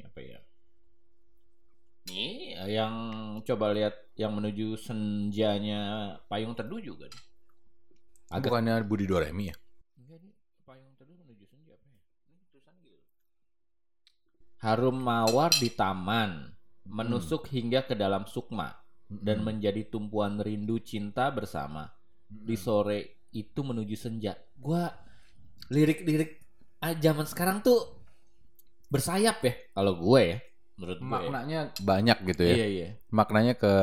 apa 0.02 0.20
ya? 0.20 0.40
Ini 2.08 2.28
yang 2.68 2.94
coba 3.48 3.72
lihat 3.72 3.96
yang 4.20 4.36
menuju 4.36 4.76
senjanya 4.76 5.80
Payung 6.28 6.54
Teduh 6.58 6.82
juga 6.84 7.08
nih. 7.08 7.24
Agak 8.28 8.52
bukannya 8.52 8.84
Budi 8.84 9.08
Doremi 9.08 9.48
ya 9.52 9.56
Enggak 9.96 10.20
nih, 10.20 10.34
Payung 10.68 10.94
Teduh 11.00 11.16
menuju 11.24 11.46
senja 11.48 11.74
apa 11.80 11.88
ya? 11.88 12.00
Ini 12.28 12.44
tulisan 12.52 12.76
gitu. 12.84 13.00
Harum 14.60 14.98
mawar 15.00 15.54
di 15.56 15.70
taman, 15.72 16.52
menusuk 16.84 17.48
hingga 17.48 17.86
ke 17.88 17.96
dalam 17.96 18.26
sukma 18.28 18.74
dan 19.08 19.40
Hmm. 19.40 19.48
menjadi 19.48 19.88
tumpuan 19.88 20.42
rindu 20.44 20.82
cinta 20.84 21.32
bersama. 21.32 21.88
Di 22.28 22.60
sore 22.60 23.28
itu 23.32 23.64
menuju 23.64 23.96
senja. 23.96 24.36
Gua 24.58 24.92
lirik-lirik 25.72 26.44
ah, 26.84 26.96
zaman 26.96 27.24
sekarang 27.28 27.64
tuh 27.64 27.80
bersayap 28.88 29.44
ya 29.44 29.54
kalau 29.76 30.00
gue 30.00 30.22
ya 30.24 30.38
menurut 30.78 30.98
gue. 30.98 31.04
ya. 31.04 31.10
maknanya 31.12 31.60
banyak 31.78 32.18
gitu 32.28 32.42
ya 32.44 32.56
Iya 32.56 32.68
iya. 32.68 32.88
maknanya 33.10 33.54
ke 33.54 33.74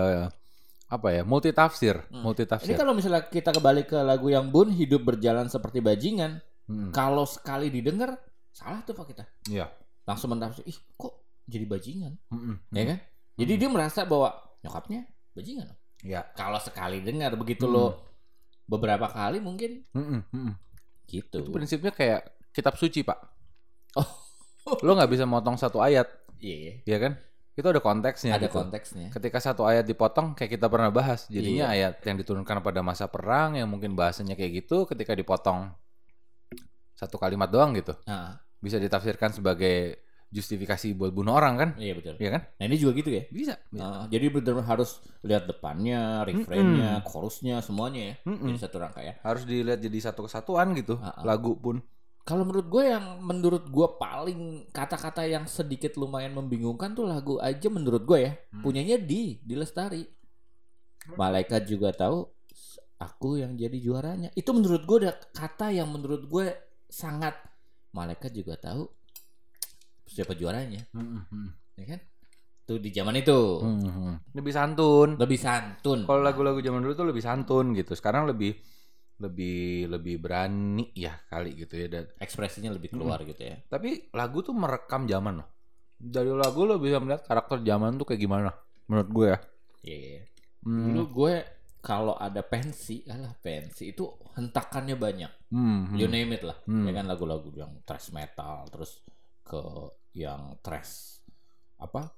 apa 0.87 1.09
ya 1.11 1.23
multi 1.23 1.51
tafsir 1.51 1.99
Hmm. 2.07 2.23
multi 2.23 2.43
Ini 2.43 2.51
tafsir 2.51 2.75
kalau 2.75 2.93
misalnya 2.93 3.25
kita 3.25 3.51
kembali 3.51 3.83
ke 3.85 3.99
lagu 3.99 4.29
yang 4.29 4.47
Bun 4.47 4.71
hidup 4.71 5.03
berjalan 5.03 5.49
seperti 5.49 5.79
bajingan, 5.79 6.39
Hmm. 6.65 6.89
kalau 6.91 7.25
sekali 7.25 7.69
didengar 7.69 8.15
salah 8.49 8.81
tuh 8.81 8.95
pak 8.95 9.07
kita. 9.07 9.25
Iya. 9.45 9.67
Langsung 10.05 10.31
mentafsir, 10.31 10.63
ih 10.63 10.79
kok 10.95 11.13
jadi 11.45 11.67
bajingan, 11.67 12.13
Mm-mm. 12.27 12.57
ya 12.71 12.85
kan? 12.87 12.99
Jadi 13.35 13.53
dia 13.55 13.69
merasa 13.69 14.05
bahwa 14.05 14.33
nyokapnya 14.61 15.05
bajingan. 15.31 15.69
ya 16.01 16.21
Kalau 16.33 16.57
sekali 16.59 17.01
dengar 17.01 17.33
begitu 17.35 17.65
Hmm. 17.65 17.75
lo 17.75 17.85
beberapa 18.65 19.09
kali 19.09 19.41
mungkin 19.41 19.83
Mm-mm, 19.91 20.21
mm-mm. 20.27 20.53
gitu. 21.07 21.43
itu 21.43 21.51
prinsipnya 21.51 21.91
kayak 21.91 22.23
kitab 22.51 22.77
suci 22.77 23.03
pak 23.03 23.19
Oh. 23.95 24.09
lo 24.81 24.95
nggak 24.95 25.11
bisa 25.11 25.25
motong 25.25 25.55
satu 25.55 25.79
ayat 25.79 26.09
Iya, 26.45 26.85
ya 26.85 26.99
kan 27.01 27.13
itu 27.55 27.65
ada 27.65 27.79
konteksnya 27.79 28.35
ada 28.35 28.51
gitu. 28.51 28.59
konteksnya. 28.59 29.09
ketika 29.09 29.39
satu 29.39 29.63
ayat 29.63 29.87
dipotong 29.87 30.35
kayak 30.35 30.59
kita 30.59 30.67
pernah 30.67 30.91
bahas 30.91 31.25
jadinya 31.27 31.71
Iya. 31.71 31.95
ayat 31.95 31.95
yang 32.05 32.17
diturunkan 32.19 32.61
pada 32.61 32.83
masa 32.83 33.07
perang 33.07 33.55
yang 33.55 33.65
mungkin 33.65 33.95
bahasanya 33.95 34.35
kayak 34.35 34.61
gitu 34.61 34.85
ketika 34.85 35.15
dipotong 35.15 35.71
satu 36.95 37.17
kalimat 37.17 37.49
doang 37.49 37.73
gitu 37.73 37.95
Nah, 38.05 38.39
bisa 38.59 38.77
ditafsirkan 38.77 39.31
sebagai 39.31 39.99
justifikasi 40.29 40.99
buat 40.99 41.15
bunuh 41.15 41.31
orang 41.31 41.55
kan 41.55 41.71
iya 41.79 41.95
betul. 41.95 42.19
ya 42.19 42.27
kan 42.29 42.43
Nah 42.59 42.65
ini 42.67 42.75
juga 42.75 42.93
gitu 42.99 43.07
ya. 43.09 43.23
bisa, 43.31 43.55
Nah, 43.71 44.11
jadi 44.11 44.27
benar 44.29 44.67
harus 44.67 44.99
lihat 45.23 45.47
depannya, 45.47 46.27
refrainnya, 46.27 47.07
chorusnya, 47.07 47.63
semuanya 47.63 48.03
ya. 48.03 48.15
Mm-mm. 48.27 48.51
Jadi 48.51 48.59
satu 48.61 48.77
rangkaian. 48.77 49.15
harus 49.23 49.47
dilihat 49.47 49.79
jadi 49.79 49.99
satu 50.03 50.27
kesatuan 50.27 50.75
gitu 50.75 50.99
Ah, 50.99 51.15
ah. 51.15 51.23
lagu 51.23 51.55
pun 51.55 51.79
Kalau 52.25 52.49
menurut 52.49 52.73
gue 52.73 52.85
yang 52.89 53.21
menurut 53.21 53.69
gue 53.69 53.89
paling 54.01 54.73
kata-kata 54.73 55.29
yang 55.29 55.45
sedikit 55.45 56.01
lumayan 56.01 56.33
membingungkan 56.33 56.97
tuh 56.97 57.05
lagu 57.05 57.37
aja 57.37 57.69
menurut 57.69 58.03
gue 58.09 58.19
ya. 58.25 58.33
Hmm. 58.53 58.65
Punyanya 58.65 58.97
di, 58.97 59.45
di 59.45 59.55
Lestari. 59.55 60.01
Malaikat 61.21 61.69
juga 61.69 61.93
tahu 61.93 62.25
aku 62.97 63.45
yang 63.45 63.53
jadi 63.61 63.77
juaranya. 63.77 64.33
Itu 64.33 64.57
menurut 64.57 64.89
gue 64.89 64.97
udah 65.05 65.15
kata 65.37 65.77
yang 65.77 65.93
menurut 65.93 66.25
gue 66.25 66.47
sangat 66.89 67.37
malaikat 67.93 68.33
juga 68.33 68.57
tahu 68.57 68.89
siapa 70.09 70.33
juaranya, 70.39 70.87
Mm-mm. 70.95 71.51
ya 71.75 71.85
kan? 71.97 72.01
Tuh 72.65 72.79
di 72.81 72.89
zaman 72.95 73.19
itu 73.21 73.37
Mm-mm. 73.61 74.33
lebih 74.33 74.53
santun 74.55 75.21
lebih 75.21 75.37
santun. 75.37 76.09
kalau 76.09 76.25
lagu-lagu 76.25 76.65
zaman 76.65 76.81
dulu 76.81 76.95
tuh 76.97 77.07
lebih 77.13 77.21
santun 77.21 77.77
gitu 77.77 77.93
sekarang 77.93 78.25
lebih 78.25 78.57
lebih 79.25 79.89
lebih 79.89 80.21
berani 80.21 80.93
ya 80.93 81.17
kali 81.25 81.57
gitu 81.57 81.75
ya 81.75 81.87
dan 81.89 82.05
ekspresinya 82.17 82.69
lebih 82.69 82.93
keluar 82.93 83.25
gitu 83.25 83.41
ya. 83.41 83.57
tapi 83.65 84.13
lagu 84.13 84.41
tuh 84.41 84.53
merekam 84.53 85.05
zaman 85.05 85.41
loh 85.41 85.49
dari 85.97 86.29
lagu 86.29 86.63
lo 86.63 86.77
bisa 86.77 87.01
melihat 87.01 87.25
karakter 87.25 87.61
zaman 87.61 87.97
tuh 87.97 88.05
kayak 88.05 88.21
gimana 88.21 88.51
menurut 88.85 89.09
gue 89.11 89.27
ya 89.33 89.39
Iya. 89.85 89.97
iya. 90.01 90.23
Hmm, 90.65 90.85
Dulu 90.89 91.03
gue 91.13 91.35
kalau 91.79 92.17
ada 92.17 92.41
pensi, 92.41 93.05
alah 93.05 93.37
pensi 93.37 93.93
itu 93.93 94.09
hentakannya 94.33 94.97
banyak. 94.97 95.33
hmm, 95.53 95.93
hmm. 95.93 95.97
You 96.01 96.09
name 96.09 96.33
it 96.33 96.41
lah. 96.41 96.57
Hmm. 96.65 96.89
Ya 96.89 96.97
kan 96.97 97.05
lagu-lagu 97.05 97.53
yang 97.53 97.85
thrash 97.85 98.09
metal 98.09 98.65
terus 98.73 99.05
ke 99.45 99.61
yang 100.17 100.57
thrash 100.65 101.21
apa? 101.77 102.09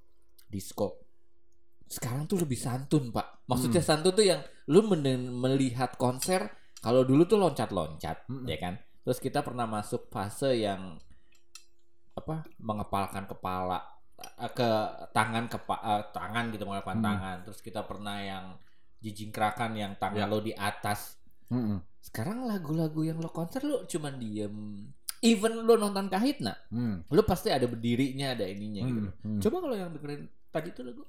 disco. 0.47 1.03
Sekarang 1.87 2.27
tuh 2.27 2.39
lebih 2.39 2.55
santun, 2.55 3.11
Pak. 3.11 3.51
Maksudnya 3.51 3.83
Hmm. 3.83 3.91
santun 3.91 4.15
tuh 4.15 4.23
yang 4.23 4.39
lu 4.71 4.87
melihat 4.87 5.99
konser 5.99 6.47
kalau 6.79 7.03
dulu 7.03 7.25
tuh 7.25 7.37
loncat-loncat, 7.37 8.27
Hmm. 8.27 8.45
ya 8.45 8.57
kan? 8.57 8.75
Terus 9.03 9.19
kita 9.19 9.41
pernah 9.41 9.65
masuk 9.65 10.09
fase 10.09 10.59
yang 10.59 10.99
apa? 12.13 12.43
mengepalkan 12.59 13.29
kepala 13.29 13.79
eh, 14.17 14.49
ke 14.49 14.69
tangan 15.13 15.45
ke 15.47 15.59
tangan 16.11 16.45
gitu 16.49 16.65
mengepalkan 16.65 16.99
Hmm. 16.99 17.09
tangan. 17.13 17.37
Terus 17.45 17.61
kita 17.61 17.85
pernah 17.85 18.17
yang 18.19 18.45
jijingkrakan 18.99 19.77
yang 19.77 19.93
tangan 19.95 20.25
Ya. 20.25 20.27
lo 20.27 20.41
di 20.41 20.51
atas. 20.51 21.21
Mm-mm. 21.53 21.79
Sekarang 22.01 22.49
lagu-lagu 22.49 23.05
yang 23.05 23.21
lo 23.21 23.29
konser 23.29 23.61
lo 23.63 23.85
cuman 23.85 24.17
diem. 24.17 24.57
Even 25.21 25.65
lo 25.65 25.77
nonton 25.77 26.09
kahitna, 26.09 26.57
Hmm. 26.69 27.05
lo 27.07 27.23
pasti 27.23 27.53
ada 27.53 27.65
berdirinya, 27.65 28.33
ada 28.33 28.45
ininya 28.45 28.83
gitu. 28.83 29.01
Hmm. 29.05 29.37
Hmm. 29.37 29.41
Coba 29.41 29.57
kalau 29.61 29.77
yang 29.77 29.91
dengerin 29.93 30.23
tadi 30.49 30.69
tuh 30.73 30.85
lagu 30.89 31.03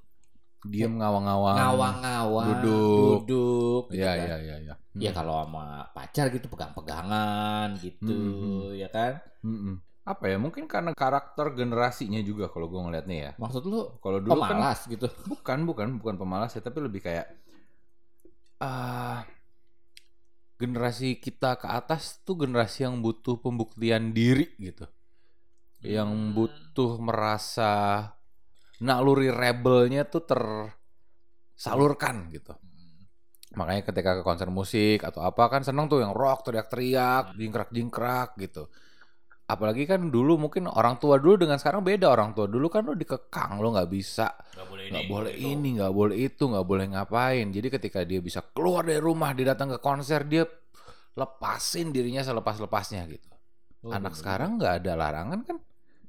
diem 0.65 0.93
ngawang-ngawang 0.97 1.55
ngawang-ngawang, 1.57 2.47
duduk. 2.63 3.19
duduk, 3.27 3.83
gitu 3.93 4.01
ya 4.01 4.13
kan. 4.17 4.27
ya 4.31 4.37
ya 4.41 4.55
ya 4.73 4.75
Ya 4.97 5.11
kalau 5.13 5.45
sama 5.45 5.85
pacar 5.93 6.33
gitu 6.33 6.49
pegang-pegangan 6.49 7.77
gitu, 7.85 8.17
Hmm. 8.17 8.73
ya 8.73 8.89
kan? 8.89 9.21
Mm-mm. 9.45 9.75
apa 10.07 10.23
ya 10.31 10.39
mungkin 10.39 10.71
karena 10.71 10.95
karakter 10.95 11.51
generasinya 11.51 12.23
juga 12.23 12.47
kalau 12.47 12.71
gue 12.71 12.79
ngeliatnya 12.79 13.17
ya 13.27 13.31
Maksud 13.35 13.63
lo 13.67 13.99
kalau 13.99 14.23
dulu 14.23 14.39
kan 14.39 14.55
pemalas 14.55 14.79
gitu. 14.87 15.07
bukan 15.27 15.67
bukan 15.67 15.87
bukan 15.99 16.15
pemalas 16.15 16.55
ya 16.55 16.63
tapi 16.63 16.79
lebih 16.79 17.03
kayak 17.03 17.27
ah 18.63 19.27
generasi 20.57 21.21
kita 21.21 21.59
ke 21.61 21.67
atas 21.69 22.17
tuh 22.25 22.33
generasi 22.39 22.87
yang 22.87 22.97
butuh 23.05 23.37
pembuktian 23.37 24.09
diri 24.15 24.57
gitu 24.57 24.87
yang 25.85 26.09
Hmm. 26.09 26.33
butuh 26.33 26.97
merasa 26.97 27.71
naluri 28.83 29.33
rebelnya 29.33 30.05
tuh 30.05 30.23
tersalurkan 30.25 32.29
gitu. 32.29 32.53
Makanya 33.57 33.81
ketika 33.89 34.21
ke 34.21 34.23
konser 34.27 34.53
musik 34.53 35.01
atau 35.01 35.25
apa 35.25 35.49
kan 35.49 35.65
seneng 35.65 35.89
tuh 35.89 36.03
yang 36.03 36.13
rock 36.13 36.45
teriak-teriak 36.45 37.33
jingkrak-jingkrak 37.33 38.37
gitu. 38.37 38.69
Apalagi 39.47 39.87
kan 39.87 40.11
dulu 40.11 40.35
mungkin 40.35 40.67
orang 40.67 40.99
tua 40.99 41.23
dulu 41.23 41.47
dengan 41.47 41.55
sekarang 41.55 41.79
beda 41.79 42.11
orang 42.11 42.35
tua. 42.35 42.51
Dulu 42.51 42.67
kan 42.67 42.83
lo 42.83 42.93
dikekang 42.93 43.63
lo 43.63 43.73
nggak 43.73 43.89
bisa. 43.89 44.27
Gak 44.53 44.67
boleh 44.67 44.83
nggak 44.91 45.07
boleh 45.07 45.33
ini 45.33 45.79
nggak 45.79 45.93
boleh 45.95 46.15
itu 46.19 46.43
nggak 46.51 46.67
boleh 46.67 46.85
ngapain. 46.91 47.47
Jadi 47.49 47.67
ketika 47.71 48.03
dia 48.03 48.19
bisa 48.19 48.43
keluar 48.43 48.83
dari 48.83 48.99
rumah 48.99 49.31
dia 49.31 49.55
datang 49.55 49.73
ke 49.73 49.79
konser 49.79 50.27
dia 50.27 50.43
lepasin 51.17 51.95
dirinya 51.95 52.21
selepas 52.21 52.59
lepasnya 52.59 53.07
gitu. 53.07 53.25
Oh, 53.87 53.95
anak 53.95 54.13
bener. 54.13 54.19
sekarang 54.19 54.49
nggak 54.59 54.73
ada 54.83 54.91
larangan 54.99 55.39
kan? 55.47 55.57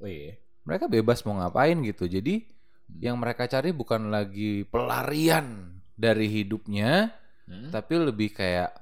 Oh 0.03 0.11
iya. 0.11 0.35
mereka 0.69 0.85
bebas 0.85 1.25
mau 1.25 1.41
ngapain 1.41 1.81
gitu. 1.81 2.05
Jadi 2.05 2.45
yang 2.97 3.17
mereka 3.17 3.45
cari 3.45 3.71
bukan 3.71 4.09
lagi 4.09 4.65
pelarian 4.65 5.77
dari 5.93 6.27
hidupnya 6.27 7.13
Hmm? 7.45 7.73
tapi 7.73 7.97
lebih 7.97 8.29
kayak 8.31 8.77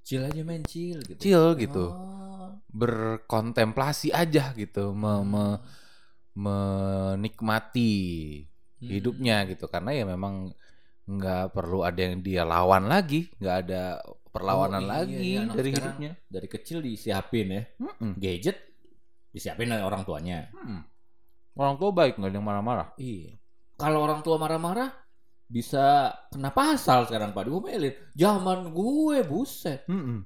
Chill 0.00 0.22
aja 0.22 0.40
main 0.40 0.62
chill 0.62 1.02
gitu. 1.02 1.18
chill 1.18 1.46
gitu 1.54 1.90
Oh. 1.90 2.54
berkontemplasi 2.68 4.10
aja 4.10 4.54
gitu 4.54 4.90
me- 4.92 5.22
me- 5.22 5.58
menikmati 6.32 7.92
Hmm. 8.78 8.88
hidupnya 8.88 9.44
gitu 9.44 9.66
karena 9.66 9.92
ya 9.92 10.04
memang 10.04 10.54
nggak 11.04 11.50
perlu 11.50 11.82
ada 11.82 12.00
yang 12.00 12.22
dia 12.22 12.42
lawan 12.42 12.86
lagi 12.86 13.28
nggak 13.36 13.56
ada 13.60 13.98
perlawanan 14.30 14.80
Oh, 14.80 14.86
iya, 14.86 14.92
lagi 14.94 15.18
iya, 15.20 15.38
anak 15.42 15.54
dari 15.54 15.70
hidupnya 15.74 16.10
Dari 16.24 16.46
kecil 16.48 16.78
disiapin 16.80 17.46
ya. 17.50 17.62
Mm-mm. 17.76 18.12
Gadget 18.16 18.56
disiapin 19.28 19.68
oleh 19.68 19.82
orang 19.82 20.06
tuanya. 20.06 20.46
Mm-mm. 20.54 20.80
Orang 21.56 21.76
tua 21.76 21.90
baik 21.90 22.16
nggak 22.16 22.30
ada 22.30 22.38
yang 22.38 22.46
marah-marah. 22.46 22.88
Iya. 22.96 23.36
Kalau 23.80 24.04
orang 24.04 24.20
tua 24.20 24.36
marah-marah 24.36 24.92
bisa 25.50 26.14
kena 26.30 26.54
pasal 26.54 27.10
sekarang 27.10 27.34
Pak 27.34 27.50
diomelin. 27.50 27.94
Zaman 28.14 28.70
gue 28.70 29.18
buset. 29.26 29.82
Mm-mm. 29.90 30.22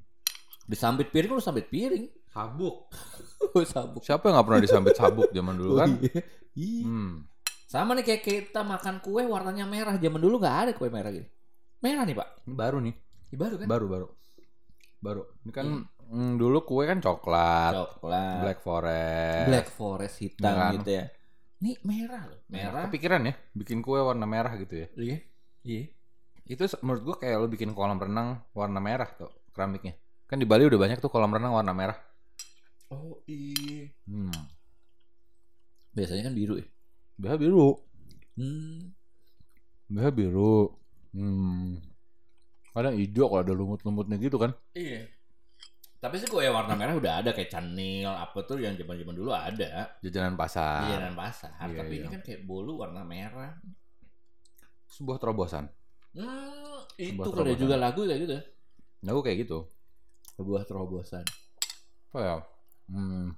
Disambit 0.68 1.08
piring 1.08 1.32
lu 1.32 1.40
sambit 1.40 1.72
piring. 1.72 2.08
Sabuk. 2.28 2.90
Sabuk. 3.72 4.02
Siapa 4.04 4.28
yang 4.28 4.36
nggak 4.36 4.46
pernah 4.50 4.62
disambit 4.62 4.94
sabuk 4.98 5.30
zaman 5.30 5.54
dulu 5.54 5.72
kan? 5.78 5.90
Iya. 6.02 6.20
Iya. 6.54 6.82
Hmm. 6.86 7.14
Sama 7.66 7.98
nih 7.98 8.06
kayak 8.06 8.22
kita 8.22 8.62
makan 8.62 9.02
kue 9.02 9.22
warnanya 9.26 9.66
merah. 9.66 9.94
Zaman 9.98 10.20
dulu 10.20 10.38
nggak 10.38 10.56
ada 10.66 10.72
kue 10.74 10.90
merah 10.90 11.10
gini. 11.10 11.26
Merah 11.82 12.02
nih 12.06 12.16
Pak. 12.16 12.28
Ini 12.46 12.54
baru 12.54 12.78
nih. 12.82 12.94
Ini 13.30 13.36
baru 13.38 13.54
kan? 13.58 13.66
Baru 13.66 13.86
baru. 13.90 14.06
Baru. 15.02 15.22
Ini 15.42 15.52
kan 15.52 15.66
mm, 16.11 16.32
dulu 16.37 16.58
kue 16.64 16.84
kan 16.84 16.99
coklat, 16.99 17.73
Coklat. 17.73 18.40
Black 18.42 18.58
Forest. 18.61 19.46
Black 19.49 19.68
Forest 19.70 20.16
hitam 20.20 20.50
Iya 20.50 20.61
kan? 20.61 20.73
gitu 20.80 20.90
ya. 20.90 21.04
Ini 21.64 21.73
merah 21.87 22.23
loh. 22.28 22.40
Merah. 22.50 22.82
Kepikiran 22.88 23.23
ya 23.25 23.34
bikin 23.56 23.80
kue 23.80 23.96
warna 23.96 24.26
merah 24.28 24.52
gitu 24.61 24.84
ya. 24.84 24.87
Iya. 24.99 25.18
Iya. 25.64 25.82
Itu 26.44 26.68
menurut 26.84 27.02
gua 27.02 27.16
kayak 27.16 27.37
lo 27.40 27.46
bikin 27.49 27.73
kolam 27.73 27.96
renang 27.96 28.44
warna 28.52 28.80
merah 28.82 29.08
tuh 29.08 29.32
keramiknya. 29.56 29.96
Kan 30.28 30.40
di 30.40 30.46
Bali 30.49 30.68
udah 30.68 30.76
banyak 30.76 30.99
tuh 31.00 31.08
kolam 31.08 31.32
renang 31.32 31.56
warna 31.56 31.73
merah. 31.73 31.96
Oh 32.92 33.25
iya. 33.25 33.88
Hmm. 34.04 34.34
Biasanya 35.94 36.28
kan 36.28 36.34
biru 36.37 36.61
ya. 36.61 36.66
BH 37.16 37.32
biru. 37.38 37.80
Hmm. 38.37 38.92
BH 39.88 40.06
biru. 40.12 40.75
Hmm. 41.14 41.78
Kadang 42.75 42.99
hijau 42.99 43.30
kalau 43.30 43.40
ada 43.46 43.54
lumut-lumutnya 43.54 44.18
gitu 44.18 44.37
kan. 44.37 44.52
Iya. 44.75 45.06
Tapi 46.04 46.20
sih 46.20 46.28
kue 46.28 46.44
warna 46.52 46.76
merah 46.76 46.92
udah 46.92 47.25
ada 47.25 47.32
kayak 47.32 47.49
canil 47.49 48.12
apa 48.12 48.44
tuh 48.44 48.61
yang 48.61 48.76
zaman-zaman 48.76 49.16
dulu 49.16 49.32
ada 49.32 49.96
Jajanan 50.04 50.37
pasar. 50.37 50.84
jalan 50.92 51.16
pasar. 51.16 51.56
Iya, 51.64 51.80
Tapi 51.80 51.92
ini 51.96 52.04
iya. 52.04 52.12
kan 52.12 52.20
kayak 52.20 52.40
bolu 52.44 52.76
warna 52.76 53.00
merah. 53.08 53.56
Sebuah 54.84 55.16
terobosan. 55.16 55.64
Hmm, 56.12 56.84
itu 57.00 57.16
Sebuah 57.16 57.25
kalau 57.25 57.49
terobosan. 57.49 57.62
juga 57.64 57.75
lagu 57.80 58.00
kayak 58.04 58.20
gitu. 58.20 58.37
Nah, 59.00 59.11
gua 59.16 59.23
kayak 59.25 59.38
gitu. 59.49 59.58
Sebuah 60.37 60.62
terobosan. 60.68 61.25
Apa 62.12 62.18
ya? 62.20 62.37
Hmm. 62.92 63.32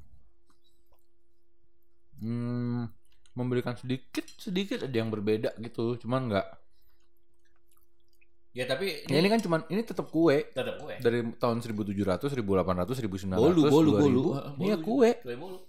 Hmm, 2.18 2.90
memberikan 3.38 3.78
sedikit 3.78 4.26
sedikit 4.42 4.82
ada 4.82 4.96
yang 4.98 5.14
berbeda 5.14 5.54
gitu, 5.62 6.02
cuman 6.02 6.34
nggak. 6.34 6.46
Ya 8.56 8.64
tapi 8.64 9.04
Ya 9.04 9.20
ini 9.20 9.28
kan 9.28 9.36
cuman 9.36 9.68
ini 9.68 9.84
tetap 9.84 10.08
kue 10.08 10.48
tetap 10.48 10.80
kue. 10.80 10.96
dari 10.96 11.20
tahun 11.36 11.60
1700, 11.60 11.92
1800, 12.32 12.40
1900, 12.40 13.36
Bolu, 13.36 13.62
bolu, 13.68 13.90
2000. 13.92 14.00
bolu. 14.00 14.30
Iya 14.64 14.76
kue. 14.80 15.10
Kue 15.20 15.36
bolu. 15.36 15.60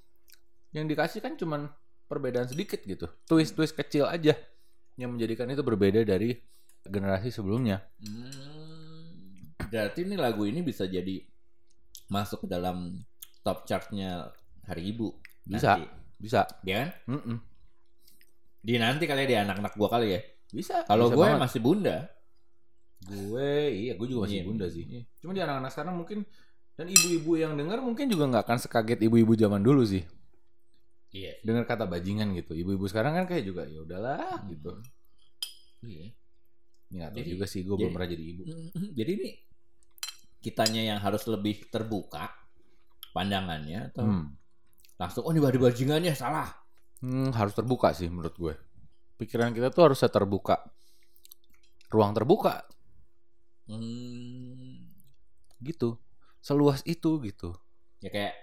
Yang 0.71 0.95
dikasih 0.95 1.19
kan 1.19 1.35
cuman 1.35 1.67
perbedaan 2.07 2.47
sedikit 2.47 2.79
gitu, 2.87 3.11
twist-twist 3.27 3.75
kecil 3.75 4.07
aja 4.07 4.31
yang 4.95 5.11
menjadikan 5.11 5.51
itu 5.51 5.59
berbeda 5.59 6.07
dari 6.07 6.39
generasi 6.87 7.27
sebelumnya. 7.27 7.83
Hmm, 7.99 9.51
berarti 9.67 10.07
ini 10.07 10.15
lagu 10.15 10.47
ini 10.47 10.63
bisa 10.63 10.87
jadi 10.87 11.19
masuk 12.07 12.47
ke 12.47 12.47
dalam 12.47 13.03
top 13.43 13.67
chartnya 13.67 14.31
Hari 14.63 14.95
Ibu. 14.95 15.07
Bisa. 15.43 15.75
Nanti. 15.75 15.83
Bisa. 16.17 16.47
Dia 16.63 16.87
kan? 16.87 16.89
Mm-mm. 17.11 17.37
Di 18.63 18.79
nanti 18.79 19.03
kali 19.03 19.23
ya, 19.23 19.27
di 19.27 19.35
anak-anak 19.43 19.73
gua 19.75 19.89
kali 19.91 20.07
ya. 20.15 20.19
Bisa. 20.51 20.87
Kalau 20.87 21.11
gue 21.11 21.27
masih 21.35 21.59
bunda. 21.59 22.07
Gue, 22.97 23.51
iya, 23.71 23.93
gue 23.93 24.07
juga 24.09 24.25
masih 24.25 24.41
Iya. 24.41 24.45
bunda 24.45 24.65
sih. 24.67 24.83
Iya. 24.83 25.01
Cuma 25.21 25.31
di 25.31 25.41
anak-anak 25.41 25.69
sekarang 25.69 25.95
mungkin 25.95 26.25
dan 26.73 26.85
ibu-ibu 26.87 27.31
yang 27.37 27.53
dengar 27.53 27.77
mungkin 27.79 28.09
juga 28.09 28.25
nggak 28.25 28.43
akan 28.45 28.57
sekaget 28.57 28.99
ibu-ibu 29.05 29.33
zaman 29.33 29.61
dulu 29.61 29.85
sih. 29.85 30.01
Iya. 31.13 31.39
Dengar 31.45 31.63
kata 31.63 31.85
bajingan 31.85 32.33
gitu. 32.35 32.57
Ibu-ibu 32.57 32.85
sekarang 32.85 33.13
kan 33.15 33.25
kayak 33.25 33.45
juga 33.45 33.63
ya 33.69 33.79
udahlah 33.81 34.43
gitu. 34.49 34.81
Iya. 35.85 36.09
Ini 36.87 36.95
nggak 36.97 37.11
tahu 37.13 37.19
Jadi- 37.21 37.31
juga 37.31 37.45
sih 37.45 37.61
gue 37.63 37.75
belum 37.75 37.93
pernah 37.93 38.09
jadi 38.09 38.23
ibu. 38.23 38.41
Jadi 38.99 39.11
ini 39.13 39.29
kitanya 40.37 40.81
yang 40.95 40.99
harus 41.01 41.23
lebih 41.27 41.67
terbuka 41.67 42.29
pandangannya 43.11 43.89
atau 43.91 44.05
Hmm. 44.05 44.25
langsung 44.97 45.25
oh 45.25 45.31
ini 45.33 45.41
bajingannya 45.41 46.13
salah. 46.13 46.49
Hmm, 46.97 47.29
harus 47.29 47.53
terbuka 47.53 47.93
sih 47.93 48.09
menurut 48.09 48.33
gue. 48.33 48.53
Pikiran 49.17 49.53
kita 49.53 49.69
tuh 49.69 49.89
harus 49.91 50.01
terbuka. 50.01 50.61
Ruang 51.87 52.11
terbuka 52.13 52.65
Hmm, 53.67 54.87
gitu. 55.61 55.99
Seluas 56.39 56.81
itu 56.87 57.19
gitu. 57.23 57.51
ya 57.97 58.13
kayak 58.13 58.33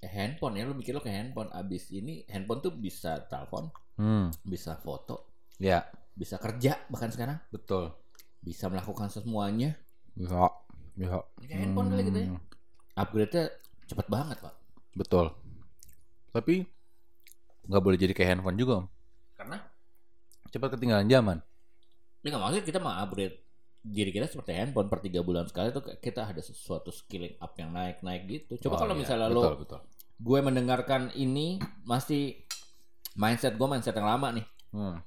ya 0.00 0.08
handphone 0.08 0.56
ya 0.56 0.64
lu 0.64 0.72
mikir 0.72 0.96
lo 0.96 1.04
kayak 1.04 1.16
handphone 1.20 1.52
abis 1.52 1.92
ini 1.92 2.24
handphone 2.26 2.64
tuh 2.64 2.72
bisa 2.72 3.20
telepon, 3.28 3.68
Hmm, 3.96 4.32
bisa 4.42 4.76
foto, 4.80 5.28
ya 5.56 5.84
bisa 6.16 6.40
kerja 6.40 6.80
bahkan 6.88 7.12
sekarang 7.12 7.36
betul. 7.48 7.92
bisa 8.40 8.66
melakukan 8.72 9.08
semuanya. 9.08 9.76
Bisa. 10.16 10.48
Bisa. 10.96 11.20
Ini 11.38 11.46
kayak 11.46 11.60
handphone 11.60 11.88
kali 11.92 12.02
gitu 12.08 12.18
ya. 12.24 12.28
Hmm, 12.32 12.40
Upgrade-nya 12.96 13.44
cepet 13.84 14.06
banget 14.08 14.36
pak. 14.40 14.54
Betul. 14.96 15.28
Tapi 16.32 16.64
nggak 17.68 17.82
boleh 17.84 17.98
jadi 18.00 18.12
kayak 18.16 18.30
handphone 18.32 18.56
juga 18.56 18.72
om. 18.80 18.86
Karena 19.36 19.60
Cepat 20.48 20.72
ketinggalan 20.72 21.04
zaman. 21.06 21.38
ini 22.24 22.32
nggak 22.32 22.42
maksud 22.42 22.62
kita 22.64 22.80
mau 22.80 22.96
upgrade 22.96 23.36
diri 23.86 24.10
kita 24.10 24.26
seperti 24.26 24.50
handphone 24.52 24.90
per 24.90 24.98
tiga 24.98 25.22
bulan 25.22 25.46
sekali 25.46 25.70
tuh 25.70 25.78
kayak 25.80 26.00
kita 26.00 26.26
ada 26.26 26.42
sesuatu 26.42 26.90
skilling 26.90 27.38
up 27.38 27.54
yang 27.54 27.70
naik 27.70 28.02
naik 28.02 28.26
gitu. 28.26 28.58
Coba 28.66 28.74
Oh, 28.74 28.80
kalau 28.82 28.94
iya. 28.94 29.00
misalnya 29.00 29.28
betul, 29.30 29.42
lo 29.46 29.58
betul. 29.62 29.80
gue 30.16 30.38
mendengarkan 30.40 31.02
ini 31.14 31.46
masih 31.82 32.34
mindset 33.14 33.54
gue 33.54 33.64
mindset 33.64 33.94
yang 33.94 34.08
lama 34.08 34.34
nih. 34.34 34.46
Hmm. 34.70 34.98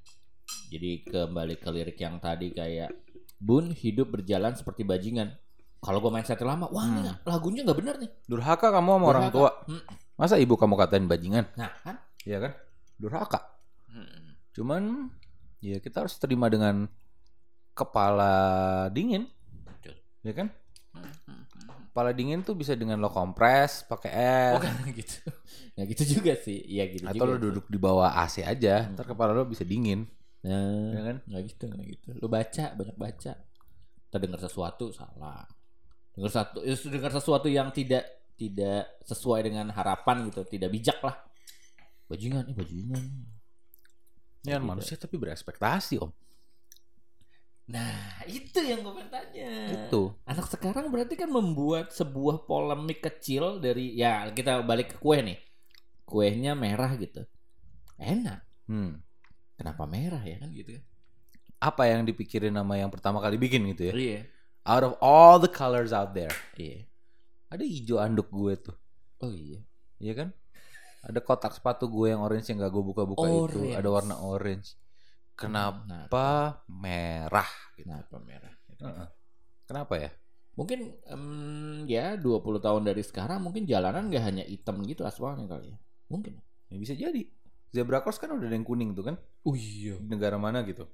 Jadi 0.69 0.91
kembali 1.03 1.55
ke 1.55 1.69
lirik 1.69 1.97
yang 1.97 2.17
tadi 2.17 2.49
kayak 2.49 2.89
Bun 3.35 3.71
hidup 3.71 4.11
berjalan 4.11 4.51
seperti 4.51 4.83
bajingan. 4.83 5.31
Kalau 5.79 5.99
gue 5.99 6.11
mindset 6.11 6.35
yang 6.35 6.55
lama, 6.55 6.67
wah 6.67 6.83
ini 6.83 7.07
Hmm. 7.07 7.15
lagunya 7.23 7.63
nggak 7.63 7.77
bener 7.77 7.95
nih. 7.97 8.11
Durhaka 8.27 8.67
kamu 8.69 8.89
sama 8.95 9.05
orang 9.07 9.27
tua. 9.29 9.49
Hmm. 9.63 9.79
Masa 10.15 10.35
ibu 10.35 10.55
kamu 10.55 10.75
katain 10.75 11.07
bajingan? 11.07 11.47
Nah 11.55 11.71
kan? 11.79 11.95
Iya 12.23 12.43
kan? 12.43 12.51
Durhaka. 12.95 13.39
Hmm. 13.87 14.35
Cuman 14.51 15.07
ya 15.59 15.79
kita 15.79 16.03
harus 16.03 16.15
terima 16.15 16.47
dengan 16.47 16.91
kepala 17.79 18.33
dingin, 18.91 19.23
Betul. 19.63 19.95
ya 20.21 20.33
kan? 20.35 20.47
Hmm, 20.91 21.05
hmm, 21.05 21.43
hmm. 21.47 21.67
Kepala 21.89 22.11
dingin 22.11 22.43
tuh 22.43 22.53
bisa 22.53 22.75
dengan 22.75 22.99
lo 22.99 23.07
kompres 23.07 23.87
pakai 23.87 24.11
es 24.11 24.53
Oh 24.53 24.61
kan 24.61 24.75
gitu. 24.99 25.19
Nggak 25.73 25.85
gitu 25.95 26.03
juga 26.19 26.33
sih. 26.35 26.59
Iya 26.67 26.83
gitu 26.91 27.03
atau 27.07 27.15
juga 27.23 27.31
lo 27.31 27.35
duduk 27.39 27.65
di 27.65 27.79
bawah 27.79 28.11
AC 28.13 28.43
aja, 28.43 28.83
Hmm. 28.85 28.93
ntar 28.93 29.07
kepala 29.07 29.31
lo 29.31 29.47
bisa 29.47 29.63
dingin, 29.63 30.03
Nah, 30.39 30.95
ya 30.95 31.01
kan? 31.03 31.17
nggak 31.27 31.41
gitu 31.51 31.63
nggak 31.67 31.87
gitu 31.89 32.07
lu 32.15 32.27
baca 32.27 32.65
banyak 32.71 32.95
baca 32.95 33.31
kita 34.07 34.17
dengar 34.17 34.39
sesuatu 34.39 34.95
salah 34.95 35.43
dengar 36.15 36.31
satu 36.31 36.63
ya, 36.63 36.79
dengar 36.79 37.11
sesuatu 37.11 37.51
yang 37.51 37.75
tidak 37.75 38.07
tidak 38.33 38.87
sesuai 39.03 39.43
dengan 39.43 39.67
harapan 39.69 40.23
gitu 40.31 40.47
tidak 40.47 40.71
bijak 40.71 40.95
lah 41.03 41.19
bajingan 42.07 42.47
eh 42.49 42.55
bajingan 42.55 43.03
Tidak. 44.39 44.63
manusia 44.63 44.95
tapi 44.95 45.19
berekspektasi 45.19 45.99
om. 45.99 46.07
Nah 47.69 48.25
itu 48.25 48.59
yang 48.65 48.81
gue 48.81 48.93
pengen 48.97 49.09
tanya. 49.13 49.51
Itu. 49.69 50.17
anak 50.25 50.49
sekarang 50.49 50.89
berarti 50.89 51.13
kan 51.13 51.29
membuat 51.29 51.93
sebuah 51.93 52.49
polemik 52.49 53.05
kecil 53.05 53.61
dari 53.61 53.93
ya 53.93 54.25
kita 54.33 54.65
balik 54.65 54.93
ke 54.93 54.97
kue 54.97 55.21
nih. 55.21 55.37
Kuenya 56.09 56.57
merah 56.57 56.97
gitu. 56.97 57.21
Enak. 58.01 58.41
Hmm. 58.69 59.01
kenapa 59.57 59.83
merah 59.89 60.21
ya 60.23 60.39
kan 60.39 60.49
gitu 60.53 60.77
kan? 60.77 60.83
Apa 61.59 61.91
yang 61.91 62.07
dipikirin 62.07 62.55
nama 62.55 62.79
yang 62.79 62.87
pertama 62.87 63.19
kali 63.19 63.35
bikin 63.35 63.65
gitu 63.75 63.91
ya? 63.91 63.93
iya. 63.97 64.21
Out 64.63 64.83
of 64.85 64.93
all 65.03 65.41
the 65.41 65.51
colors 65.51 65.91
out 65.91 66.13
there, 66.13 66.31
iya. 66.55 66.85
Ada 67.49 67.65
hijau 67.65 67.97
anduk 67.97 68.29
gue 68.29 68.53
tuh, 68.55 68.77
oh 69.19 69.33
iya. 69.33 69.59
Iya 69.99 70.13
kan? 70.15 70.29
Ada 71.03 71.19
kotak 71.19 71.51
sepatu 71.57 71.91
gue 71.91 72.13
yang 72.13 72.23
orange 72.23 72.53
yang 72.53 72.63
gak 72.63 72.71
gue 72.71 72.83
buka-buka 72.85 73.27
itu, 73.27 73.59
ada 73.75 73.89
warna 73.89 74.15
orange. 74.21 74.79
Kenapa 75.39 76.27
merah? 76.67 77.51
kenapa 77.79 78.15
merah 78.19 78.53
Heeh. 78.79 79.07
Kenapa 79.67 79.93
ya? 79.99 80.09
Mungkin 80.55 80.79
em, 81.07 81.23
ya 81.87 82.19
20 82.19 82.59
tahun 82.59 82.81
dari 82.83 83.03
sekarang 83.03 83.39
mungkin 83.43 83.63
jalanan 83.63 84.07
nggak 84.11 84.23
hanya 84.23 84.43
hitam 84.43 84.79
gitu 84.83 85.03
aspalnya 85.07 85.47
kali 85.47 85.71
ya. 85.71 85.77
Mungkin. 86.11 86.39
Ya 86.71 86.77
bisa 86.79 86.95
jadi. 86.95 87.27
Zebra 87.69 88.01
cross 88.01 88.17
kan 88.17 88.33
udah 88.33 88.47
ada 88.49 88.55
yang 88.55 88.65
kuning 88.65 88.95
tuh 88.95 89.05
kan? 89.07 89.15
Oh 89.45 89.53
iya. 89.55 89.95
Negara 89.99 90.39
mana 90.39 90.63
gitu? 90.67 90.87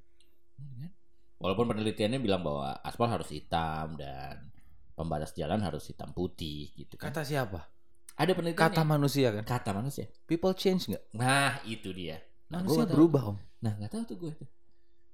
Walaupun 1.40 1.68
penelitiannya 1.68 2.20
bilang 2.24 2.42
bahwa 2.42 2.80
aspal 2.82 3.12
harus 3.12 3.30
hitam 3.30 4.00
dan 4.00 4.50
pembatas 4.96 5.36
jalan 5.36 5.60
harus 5.62 5.84
hitam 5.86 6.10
putih 6.16 6.72
gitu 6.74 6.96
kan. 6.96 7.12
Kata 7.12 7.28
siapa? 7.28 7.70
Ada 8.16 8.32
penelitian 8.32 8.72
Kata 8.72 8.82
manusia 8.88 9.28
kan? 9.36 9.44
kata 9.44 9.72
manusia. 9.76 10.08
People 10.24 10.56
change 10.56 10.88
nggak? 10.88 11.04
Nah, 11.12 11.60
itu 11.68 11.92
dia. 11.92 12.24
Nah, 12.48 12.64
Manusia 12.64 12.88
berubah 12.88 13.36
om. 13.36 13.38
Nah, 13.66 13.74
nggak 13.82 13.92
tahu 13.92 14.04
tuh 14.06 14.18
gue 14.22 14.32
tuh. 14.38 14.50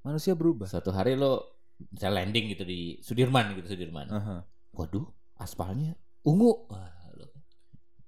Manusia 0.04 0.36
berubah. 0.36 0.68
Suatu 0.68 0.92
hari 0.92 1.16
lo 1.16 1.64
misalnya 1.88 2.22
landing 2.22 2.52
gitu 2.52 2.68
di 2.68 3.00
Sudirman 3.00 3.56
gitu 3.56 3.72
Sudirman. 3.72 4.12
Aha. 4.12 4.44
Waduh, 4.76 5.08
aspalnya 5.40 5.96
ungu. 6.28 6.68
Wah, 6.68 6.92
lo- 7.16 7.32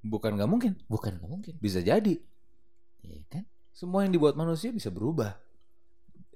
Bukan 0.03 0.35
nggak 0.35 0.49
mungkin. 0.51 0.75
bukan 0.91 1.15
nggak 1.15 1.31
mungkin. 1.31 1.53
Bisa 1.63 1.79
jadi. 1.79 2.19
Iya 3.07 3.23
kan? 3.31 3.47
Semua 3.71 4.03
yang 4.03 4.11
dibuat 4.11 4.35
manusia 4.35 4.69
bisa 4.75 4.91
berubah. 4.91 5.39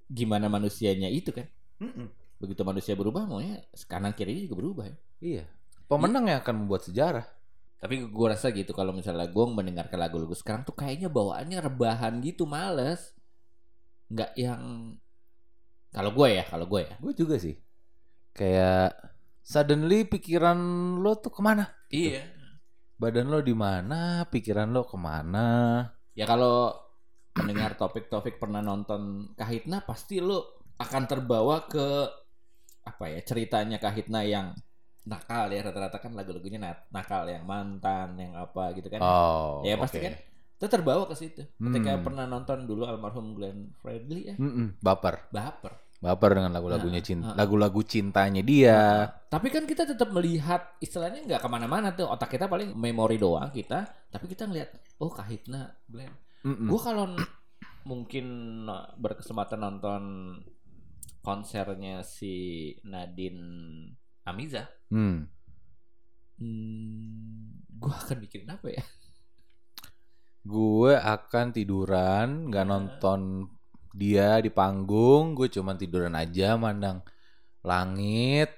Gimana 0.08 0.48
manusianya 0.48 1.12
itu 1.12 1.36
kan? 1.36 1.52
Mm-mm. 1.84 2.08
Begitu 2.40 2.64
manusia 2.64 2.94
berubah, 2.96 3.28
maunya 3.28 3.60
kanan 3.92 4.16
kiri 4.16 4.48
juga 4.48 4.56
berubah 4.56 4.86
ya. 4.88 4.96
Iya. 5.20 5.44
Pemenang 5.92 6.32
yang 6.32 6.40
akan 6.40 6.64
membuat 6.64 6.88
sejarah. 6.88 7.28
Tapi 7.78 8.08
gue 8.10 8.28
rasa 8.28 8.50
gitu 8.56 8.72
kalau 8.74 8.90
misalnya 8.96 9.28
gue 9.30 9.46
mendengarkan 9.52 10.00
lagu-lagu 10.02 10.34
sekarang 10.34 10.66
tuh 10.66 10.74
kayaknya 10.74 11.12
bawaannya 11.12 11.60
rebahan 11.62 12.24
gitu, 12.26 12.48
males. 12.50 13.17
Nggak 14.08 14.32
yang 14.40 14.62
kalau 15.92 16.12
gue 16.14 16.28
ya, 16.38 16.44
kalau 16.46 16.66
gue 16.68 16.82
ya. 16.86 16.96
Gue 17.00 17.14
juga 17.16 17.36
sih. 17.40 17.56
Kayak 18.36 18.94
suddenly 19.42 20.06
pikiran 20.06 20.60
lo 21.02 21.18
tuh 21.18 21.32
ke 21.34 21.42
mana? 21.42 21.66
Iya. 21.90 22.22
Badan 23.00 23.30
lo 23.30 23.40
di 23.42 23.56
mana? 23.56 24.26
Pikiran 24.30 24.70
lo 24.74 24.86
ke 24.86 24.98
mana? 25.00 25.82
Ya 26.14 26.26
kalau 26.26 26.74
mendengar 27.38 27.78
topik-topik 27.78 28.42
pernah 28.42 28.62
nonton 28.66 29.34
Kahitna 29.38 29.86
pasti 29.86 30.18
lo 30.18 30.66
akan 30.78 31.04
terbawa 31.06 31.66
ke 31.70 32.10
apa 32.86 33.06
ya 33.14 33.22
ceritanya 33.22 33.78
Kahitna 33.78 34.26
yang 34.26 34.54
nakal 35.08 35.48
ya 35.54 35.62
rata-rata 35.64 36.02
kan 36.02 36.18
lagu-lagunya 36.18 36.60
na- 36.60 36.84
nakal 36.92 37.30
yang 37.30 37.46
mantan 37.48 38.18
yang 38.18 38.34
apa 38.36 38.74
gitu 38.76 38.90
kan 38.92 39.00
Oh, 39.00 39.62
ya 39.64 39.78
pasti 39.80 40.02
oke. 40.02 40.06
kan 40.06 40.14
itu 40.58 40.66
terbawa 40.66 41.06
ke 41.06 41.14
situ 41.14 41.46
ketika 41.46 41.92
Hmm. 41.94 42.04
pernah 42.04 42.26
nonton 42.26 42.66
dulu 42.66 42.84
almarhum 42.84 43.32
Glenn 43.32 43.72
Fredly 43.76 44.22
ya 44.26 44.36
Mm-mm, 44.36 44.78
baper. 44.78 45.30
baper 45.30 45.74
Baper 45.98 46.30
dengan 46.32 46.50
lagu-lagunya 46.52 46.98
Nah, 46.98 47.08
cinta, 47.08 47.28
ah. 47.28 47.36
lagu-lagu 47.36 47.82
cintanya 47.82 48.42
dia. 48.42 49.10
tapi 49.28 49.50
kan 49.50 49.66
kita 49.66 49.82
tetap 49.84 50.10
melihat 50.10 50.78
istilahnya 50.78 51.26
nggak 51.26 51.42
ke 51.42 51.48
mana-mana 51.48 51.90
tuh 51.90 52.06
otak 52.06 52.30
kita 52.32 52.46
paling 52.46 52.70
memori 52.72 53.18
doang 53.18 53.50
kita 53.50 53.82
tapi 54.08 54.26
kita 54.26 54.46
ngeliat 54.46 54.70
oh 54.98 55.10
Kahitna 55.10 55.74
Glenn 55.86 56.14
Mm-mm. 56.44 56.70
Gue 56.70 56.80
kalau 56.80 57.18
mungkin 57.84 58.26
berkesempatan 58.94 59.58
nonton 59.58 60.04
konsernya 61.20 62.02
si 62.02 62.34
Nadine 62.84 63.42
Amiza, 64.24 64.70
Hmm. 64.88 65.26
hmm, 66.38 67.42
gue 67.74 67.90
akan 67.92 68.18
mikirin 68.20 68.50
apa 68.50 68.68
ya? 68.70 68.84
Gue 70.48 70.94
akan 70.96 71.46
tiduran, 71.52 72.28
nggak 72.48 72.66
nonton 72.72 73.20
dia 73.92 74.40
di 74.40 74.48
panggung. 74.60 75.36
Gue 75.38 75.48
cuman 75.52 75.76
tiduran 75.76 76.16
aja, 76.16 76.56
mandang 76.56 77.04
langit, 77.72 78.50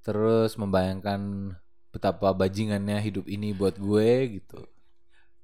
terus 0.00 0.56
membayangkan 0.56 1.52
betapa 1.92 2.32
bajingannya 2.32 2.98
hidup 3.04 3.24
ini 3.28 3.52
buat 3.52 3.76
gue 3.76 4.40
gitu. 4.40 4.60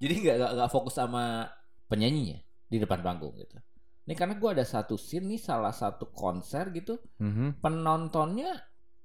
Jadi 0.01 0.15
nggak 0.25 0.37
nggak 0.59 0.71
fokus 0.73 0.97
sama 0.97 1.47
penyanyinya 1.87 2.41
di 2.73 2.77
depan 2.81 3.05
panggung 3.05 3.37
gitu. 3.37 3.61
Ini 4.03 4.15
karena 4.19 4.35
gue 4.35 4.51
ada 4.51 4.67
satu 4.67 4.99
scene 4.99 5.37
nih 5.37 5.41
salah 5.41 5.71
satu 5.71 6.11
konser 6.11 6.75
gitu 6.75 6.99
Mhm. 7.23 7.63
penontonnya 7.63 8.51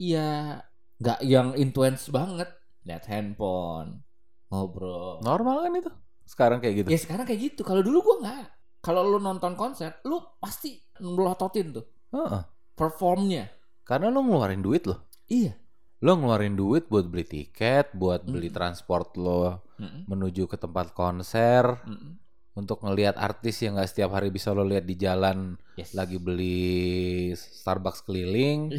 ya 0.02 0.58
nggak 0.98 1.20
yang 1.22 1.54
intense 1.54 2.10
banget 2.10 2.50
lihat 2.82 3.06
handphone 3.06 4.02
ngobrol 4.50 5.22
Normal 5.22 5.70
kan 5.70 5.74
itu? 5.78 5.92
Sekarang 6.28 6.60
kayak 6.60 6.84
gitu. 6.84 6.88
Ya 6.92 7.00
sekarang 7.00 7.24
kayak 7.24 7.42
gitu. 7.56 7.62
Kalau 7.64 7.80
dulu 7.80 8.04
gua 8.04 8.18
nggak. 8.28 8.46
Kalau 8.78 9.02
lu 9.02 9.18
nonton 9.18 9.56
konser, 9.56 9.98
lu 10.04 10.20
pasti 10.38 10.76
melototin 11.00 11.74
tuh 11.74 11.86
Heeh. 12.14 12.44
performnya. 12.76 13.48
Karena 13.82 14.12
lo 14.12 14.22
ngeluarin 14.22 14.60
duit 14.60 14.84
lo. 14.86 15.08
Iya. 15.26 15.56
Lo 15.98 16.14
ngeluarin 16.14 16.54
duit 16.54 16.86
buat 16.86 17.08
beli 17.08 17.26
tiket, 17.26 17.96
buat 17.96 18.22
beli 18.22 18.52
Mm. 18.52 18.56
transport 18.56 19.18
lo 19.18 19.66
Mm-mm, 19.78 20.06
menuju 20.06 20.46
ke 20.46 20.58
tempat 20.58 20.94
konser, 20.94 21.66
mm-mm. 21.82 22.22
untuk 22.54 22.82
ngelihat 22.82 23.18
artis 23.18 23.62
yang 23.62 23.78
nggak 23.78 23.88
setiap 23.88 24.14
hari 24.14 24.30
bisa 24.30 24.54
lo 24.54 24.62
lihat 24.62 24.86
di 24.86 24.94
jalan 24.94 25.58
Yes. 25.74 25.94
lagi 25.94 26.18
beli 26.18 27.32
Starbucks 27.34 28.04
keliling, 28.04 28.78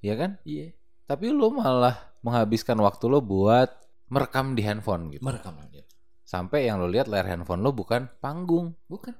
ya 0.00 0.12
kan? 0.20 0.36
Iya. 0.42 0.76
Tapi 1.06 1.30
lo 1.30 1.48
malah 1.50 1.94
menghabiskan 2.20 2.76
waktu 2.78 3.06
lo 3.06 3.22
buat 3.22 3.72
merekam 4.08 4.52
di 4.52 4.62
handphone 4.62 5.08
gitu. 5.08 5.22
Merekam 5.22 5.56
aja. 5.56 5.85
Sampai 6.26 6.66
yang 6.66 6.82
lo 6.82 6.90
lihat 6.90 7.06
layar 7.06 7.30
handphone 7.30 7.62
lo 7.62 7.70
bukan 7.70 8.10
panggung. 8.18 8.74
Bukan. 8.90 9.14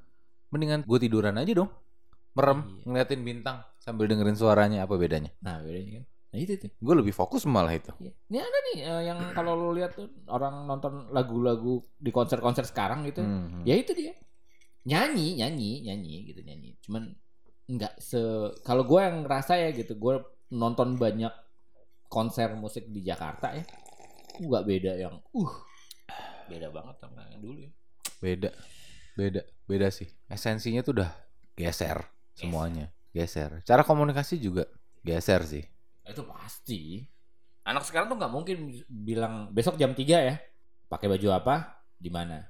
Mendingan 0.50 0.82
gue 0.82 0.98
tiduran 0.98 1.38
aja 1.38 1.54
dong. 1.54 1.70
Merem, 2.34 2.60
Iya. 2.60 2.82
ngeliatin 2.84 3.22
bintang 3.22 3.62
sambil 3.78 4.10
dengerin 4.10 4.34
suaranya 4.34 4.84
apa 4.84 4.98
bedanya? 4.98 5.30
Nah 5.40 5.62
bedanya 5.62 6.02
kan. 6.02 6.04
Nah 6.34 6.38
itu 6.42 6.52
tuh. 6.58 6.70
Gue 6.82 6.94
lebih 6.98 7.14
fokus 7.14 7.46
malah 7.46 7.72
itu. 7.72 7.94
Iya. 8.02 8.12
Ini 8.26 8.38
ada 8.42 8.58
nih 8.60 8.78
eh, 8.82 9.02
yang 9.06 9.18
kalau 9.32 9.54
lu 9.54 9.70
lihat 9.78 9.94
tuh 9.94 10.10
orang 10.26 10.66
nonton 10.66 11.08
lagu-lagu 11.14 11.78
di 11.96 12.10
konser-konser 12.10 12.66
sekarang 12.66 13.06
gitu. 13.06 13.22
Hmm. 13.22 13.62
Ya 13.62 13.78
itu 13.78 13.94
dia. 13.94 14.12
Nyanyi, 14.86 15.38
nyanyi, 15.40 15.86
nyanyi 15.86 16.14
gitu 16.26 16.42
nyanyi. 16.42 16.74
Cuman 16.82 17.14
nggak 17.70 18.02
se 18.02 18.18
kalau 18.66 18.82
gue 18.82 19.00
yang 19.00 19.22
ngerasa 19.22 19.58
ya 19.62 19.70
gitu, 19.72 19.94
gue 19.94 20.14
nonton 20.52 20.98
banyak 20.98 21.30
konser 22.06 22.54
musik 22.58 22.90
di 22.90 23.00
Jakarta 23.00 23.54
ya. 23.54 23.64
Nggak 24.42 24.64
beda 24.66 24.92
yang 24.98 25.14
uh 25.32 25.54
beda 26.46 26.68
banget 26.70 26.96
sama 26.98 27.26
yang 27.30 27.42
dulu 27.42 27.58
ya. 27.62 27.70
Beda, 28.16 28.50
beda, 29.14 29.40
beda 29.64 29.88
sih. 29.90 30.08
Esensinya 30.26 30.80
tuh 30.80 31.02
udah 31.02 31.10
geser 31.52 32.00
semuanya, 32.32 32.88
geser. 33.10 33.60
Cara 33.62 33.82
komunikasi 33.82 34.36
juga 34.36 34.64
geser 35.00 35.42
sih. 35.44 35.64
Itu 36.02 36.24
pasti. 36.24 37.02
Anak 37.66 37.82
sekarang 37.82 38.06
tuh 38.06 38.16
nggak 38.16 38.30
mungkin 38.30 38.56
bilang 38.86 39.50
besok 39.50 39.74
jam 39.74 39.90
3 39.90 40.02
ya. 40.22 40.36
Pakai 40.86 41.10
baju 41.10 41.28
apa? 41.34 41.82
Di 41.98 42.08
mana? 42.08 42.46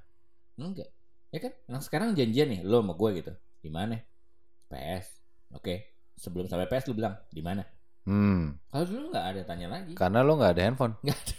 Enggak. 0.61 0.93
Ya 1.33 1.41
kan? 1.41 1.53
Anak 1.69 1.83
sekarang 1.83 2.13
janjian 2.13 2.53
nih, 2.53 2.61
lo 2.63 2.85
sama 2.85 2.93
gue 2.93 3.11
gitu. 3.25 3.33
Di 3.65 3.71
mana? 3.73 3.97
PS. 4.69 5.07
Oke. 5.57 5.97
Sebelum 6.17 6.45
sampai 6.47 6.69
PS 6.69 6.89
lu 6.89 6.97
bilang 6.97 7.17
di 7.29 7.41
mana? 7.41 7.65
Hmm, 8.07 8.55
Kalau 8.71 8.87
dulu 8.87 9.11
nggak 9.11 9.27
ada 9.35 9.41
tanya 9.43 9.67
lagi. 9.67 9.93
karena 9.99 10.23
lo 10.23 10.39
nggak 10.39 10.53
ada 10.55 10.63
handphone, 10.63 10.95
Nggak 11.03 11.19
ada. 11.19 11.35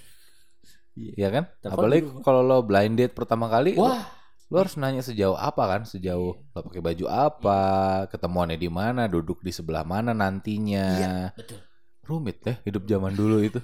Ya 1.16 1.30
kan? 1.30 1.46
Telepon 1.62 1.78
Apalagi 1.78 2.02
dulu. 2.10 2.20
kalau 2.26 2.42
lo 2.42 2.58
blind 2.66 2.96
date 2.98 3.14
pertama 3.14 3.46
kali, 3.48 3.78
lo, 3.78 3.86
Wah, 3.86 4.04
lo 4.50 4.56
harus 4.58 4.76
nanya 4.80 5.06
sejauh 5.06 5.38
apa 5.38 5.64
kan? 5.68 5.82
Sejauh 5.86 6.34
lo 6.38 6.60
pakai 6.60 6.82
baju 6.82 7.06
apa, 7.08 7.62
ketemuannya 8.10 8.58
di 8.58 8.70
mana, 8.72 9.06
duduk 9.06 9.46
di 9.46 9.52
sebelah 9.54 9.86
mana 9.86 10.12
nantinya. 10.12 10.86
Iya. 10.98 11.16
betul. 11.38 11.60
Rumit 12.08 12.38
ya 12.42 12.54
hidup 12.64 12.84
zaman 12.88 13.14
dulu 13.14 13.44
itu. 13.44 13.60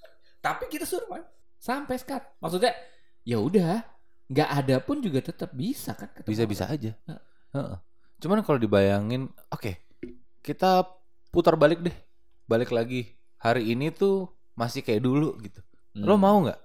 Tapi 0.46 0.66
kita 0.66 0.88
survive 0.88 1.28
sampai 1.60 1.96
sekarang. 2.00 2.30
Maksudnya 2.42 2.72
ya 3.22 3.38
udah, 3.38 3.84
nggak 4.26 4.50
ada 4.50 4.76
pun 4.82 4.98
juga 4.98 5.22
tetap 5.22 5.54
bisa 5.54 5.94
kan 5.94 6.10
ketemu 6.10 6.30
Bisa-bisa 6.32 6.64
aja. 6.66 6.92
Heeh. 7.52 7.76
Cuman 8.22 8.40
kalau 8.46 8.58
dibayangin, 8.58 9.28
oke, 9.50 9.82
kita 10.46 10.86
putar 11.34 11.58
balik 11.58 11.82
deh, 11.82 11.96
balik 12.46 12.70
lagi. 12.70 13.18
Hari 13.42 13.74
ini 13.74 13.90
tuh 13.90 14.30
masih 14.54 14.86
kayak 14.86 15.02
dulu 15.02 15.34
gitu. 15.42 15.58
Hmm. 15.92 16.06
Lo 16.06 16.14
mau 16.14 16.38
nggak? 16.46 16.60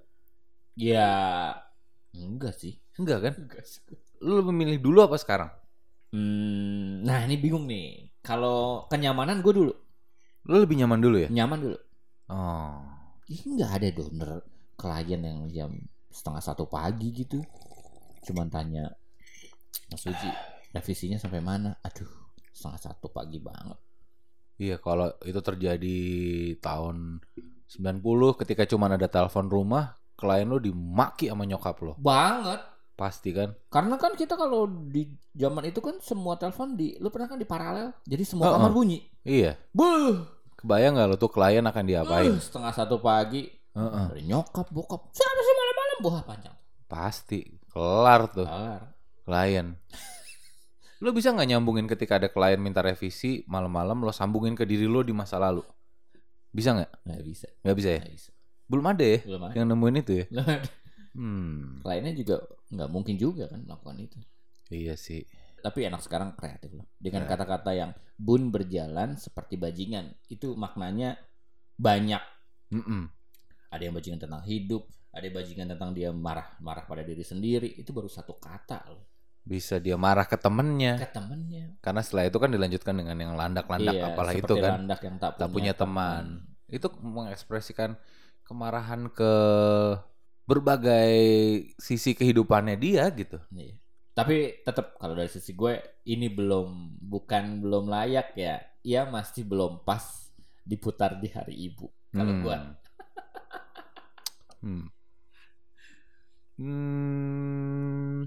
Ya 0.77 1.09
enggak 2.13 2.53
sih. 2.53 2.77
Enggak 3.01 3.19
kan? 3.25 3.33
Enggak 3.33 3.65
sih. 3.65 3.81
Lo 4.21 4.45
lebih 4.45 4.53
milih 4.53 4.77
dulu 4.77 5.01
apa 5.01 5.17
sekarang? 5.17 5.49
Hmm, 6.13 7.01
nah 7.01 7.25
ini 7.25 7.35
bingung 7.41 7.65
nih. 7.65 8.13
Kalau 8.21 8.85
kenyamanan 8.85 9.41
gue 9.41 9.53
dulu, 9.53 9.73
Lo 10.47 10.55
lebih 10.61 10.77
nyaman 10.79 11.01
dulu 11.01 11.17
ya? 11.17 11.29
nyaman 11.33 11.59
dulu. 11.59 11.77
Oh. 12.29 12.79
Ini 13.27 13.59
nggak 13.59 13.71
ada 13.81 13.87
donor 13.91 14.29
klien 14.77 15.19
yang 15.19 15.39
jam 15.51 15.71
setengah 16.13 16.43
satu 16.45 16.69
pagi 16.69 17.11
gitu. 17.11 17.41
Cuman 18.23 18.47
tanya, 18.47 18.87
Mas 19.91 20.03
Uji, 20.07 20.29
revisinya 20.71 21.17
sampai 21.19 21.41
mana? 21.43 21.75
Aduh, 21.83 22.07
setengah 22.53 22.79
satu 22.79 23.09
pagi 23.11 23.41
banget. 23.41 23.79
Iya, 24.57 24.77
kalau 24.81 25.11
itu 25.25 25.39
terjadi 25.43 25.97
tahun 26.61 27.21
90 27.67 28.39
ketika 28.41 28.63
cuman 28.65 28.95
ada 28.95 29.07
telepon 29.11 29.47
rumah, 29.51 29.99
klien 30.17 30.49
lo 30.49 30.57
dimaki 30.57 31.29
sama 31.29 31.45
nyokap 31.45 31.77
lo. 31.79 31.93
Banget. 31.95 32.59
Pasti 32.97 33.29
kan? 33.29 33.53
Karena 33.69 33.93
kan 33.95 34.17
kita 34.17 34.33
kalau 34.33 34.65
di 34.65 35.05
zaman 35.31 35.61
itu 35.63 35.77
kan 35.77 36.01
semua 36.01 36.33
telepon 36.35 36.73
di, 36.73 36.97
lu 36.97 37.13
pernah 37.13 37.29
kan 37.29 37.37
di 37.37 37.45
paralel, 37.45 37.93
jadi 38.01 38.25
semua 38.25 38.49
Heeh. 38.49 38.57
kamar 38.57 38.71
bunyi. 38.73 38.99
Iya. 39.21 39.53
Buh, 39.69 40.25
Kebayang 40.57 40.97
nggak 40.97 41.05
lo 41.05 41.15
tuh 41.15 41.29
klien 41.29 41.61
akan 41.61 41.85
diapain? 41.85 42.33
uh, 42.33 42.41
setengah 42.41 42.73
satu 42.73 42.97
pagi, 42.97 43.45
Heeh. 43.77 44.05
dari 44.09 44.25
nyokap, 44.25 44.73
bokap, 44.73 45.13
siapa 45.13 45.39
sih 45.39 45.53
malam-malam? 45.53 45.97
Wah 46.01 46.21
panjang. 46.25 46.55
Pasti 46.89 47.39
kelar 47.69 48.33
tuh 48.33 48.49
Kelar. 48.49 48.81
klien. 49.21 49.77
Lo 51.05 51.13
bisa 51.13 51.29
nggak 51.29 51.53
nyambungin 51.53 51.85
ketika 51.85 52.17
ada 52.17 52.25
klien 52.25 52.57
minta 52.57 52.81
revisi 52.81 53.45
malam-malam 53.45 54.01
lo 54.01 54.09
sambungin 54.09 54.57
ke 54.57 54.65
diri 54.65 54.89
lo 54.89 55.05
di 55.05 55.13
masa 55.13 55.37
lalu? 55.37 55.61
Bisa 56.49 56.73
nggak? 56.73 57.05
Nggak 57.05 57.21
bisa, 57.21 57.47
Nggak 57.61 57.75
bisa 57.77 57.89
ya? 57.93 57.99
nggak 58.01 58.15
bisa. 58.17 58.31
Belum 58.67 58.85
ada 58.85 58.99
ya 59.01 59.19
Belum 59.23 59.41
ada. 59.43 59.53
yang 59.55 59.67
nemuin 59.67 59.95
itu 60.01 60.13
ya? 60.13 60.25
Belum 60.27 60.47
ada. 60.47 60.69
Hmm, 61.17 61.81
Kliennya 61.81 62.13
juga 62.13 62.35
nggak 62.67 62.89
mungkin 62.91 63.15
juga 63.15 63.49
kan 63.49 63.63
melakukan 63.63 63.97
itu. 63.97 64.17
iya 64.69 64.93
sih. 64.93 65.25
Tapi 65.57 65.87
anak 65.87 66.03
sekarang 66.03 66.35
kreatif 66.35 66.69
loh. 66.71 66.85
Dengan 66.95 67.25
Ya. 67.25 67.33
kata-kata 67.33 67.71
yang 67.71 67.91
bun 68.15 68.51
berjalan 68.51 69.15
seperti 69.15 69.55
bajingan. 69.55 70.13
Itu 70.27 70.53
maknanya 70.53 71.17
banyak. 71.75 72.21
Mm-mm. 72.69 73.09
Ada 73.67 73.81
yang 73.83 73.95
bajingan 73.95 74.21
tentang 74.21 74.43
hidup, 74.43 74.85
ada 75.09 75.23
yang 75.23 75.35
bajingan 75.35 75.67
tentang 75.71 75.91
dia 75.91 76.11
marah-marah 76.11 76.85
pada 76.85 77.01
diri 77.01 77.23
sendiri. 77.23 77.73
Itu 77.73 77.91
baru 77.91 78.07
satu 78.07 78.35
kata 78.35 78.85
loh. 78.87 79.07
bisa 79.41 79.79
dia 79.79 79.95
marah 79.95 80.27
ke 80.27 80.35
temennya 80.35 80.99
ke 80.99 81.07
temennya. 81.07 81.79
karena 81.79 82.03
setelah 82.03 82.27
itu 82.27 82.35
kan 82.35 82.51
dilanjutkan 82.51 82.91
dengan 82.91 83.15
yang 83.15 83.31
landak-landak 83.31 83.95
Iya, 83.95 84.11
apalah 84.11 84.35
itu 84.35 84.53
kan 84.59 84.71
landak 84.83 84.99
yang 84.99 85.15
tak, 85.15 85.39
tak 85.39 85.47
punya 85.47 85.71
teman 85.71 86.43
itu 86.67 86.83
mengekspresikan 86.99 87.95
kemarahan 88.47 89.11
ke 89.11 89.33
berbagai 90.47 91.11
sisi 91.75 92.15
kehidupannya 92.15 92.79
dia 92.79 93.11
gitu 93.11 93.37
Iya. 93.51 93.75
Tapi 94.15 94.63
tetap 94.65 94.97
kalau 94.97 95.13
dari 95.13 95.29
sisi 95.29 95.53
gue 95.53 95.77
ini 96.09 96.25
belum 96.25 96.97
bukan 97.05 97.61
belum 97.61 97.85
layak 97.85 98.33
ya. 98.33 98.57
Ia 98.81 99.05
masih 99.05 99.45
belum 99.45 99.85
pas 99.85 100.01
diputar 100.65 101.21
di 101.21 101.29
hari 101.29 101.53
ibu. 101.69 101.85
Kalau 102.09 102.33
Hmm. 102.33 102.41
gue 102.41 102.55
Hmm. 104.57 104.89
Hmm, 106.57 108.25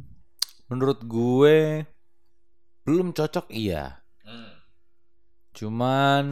menurut 0.70 1.02
gue 1.02 1.82
belum 2.86 3.10
cocok 3.10 3.50
iya. 3.50 3.98
Cuman 5.50 6.24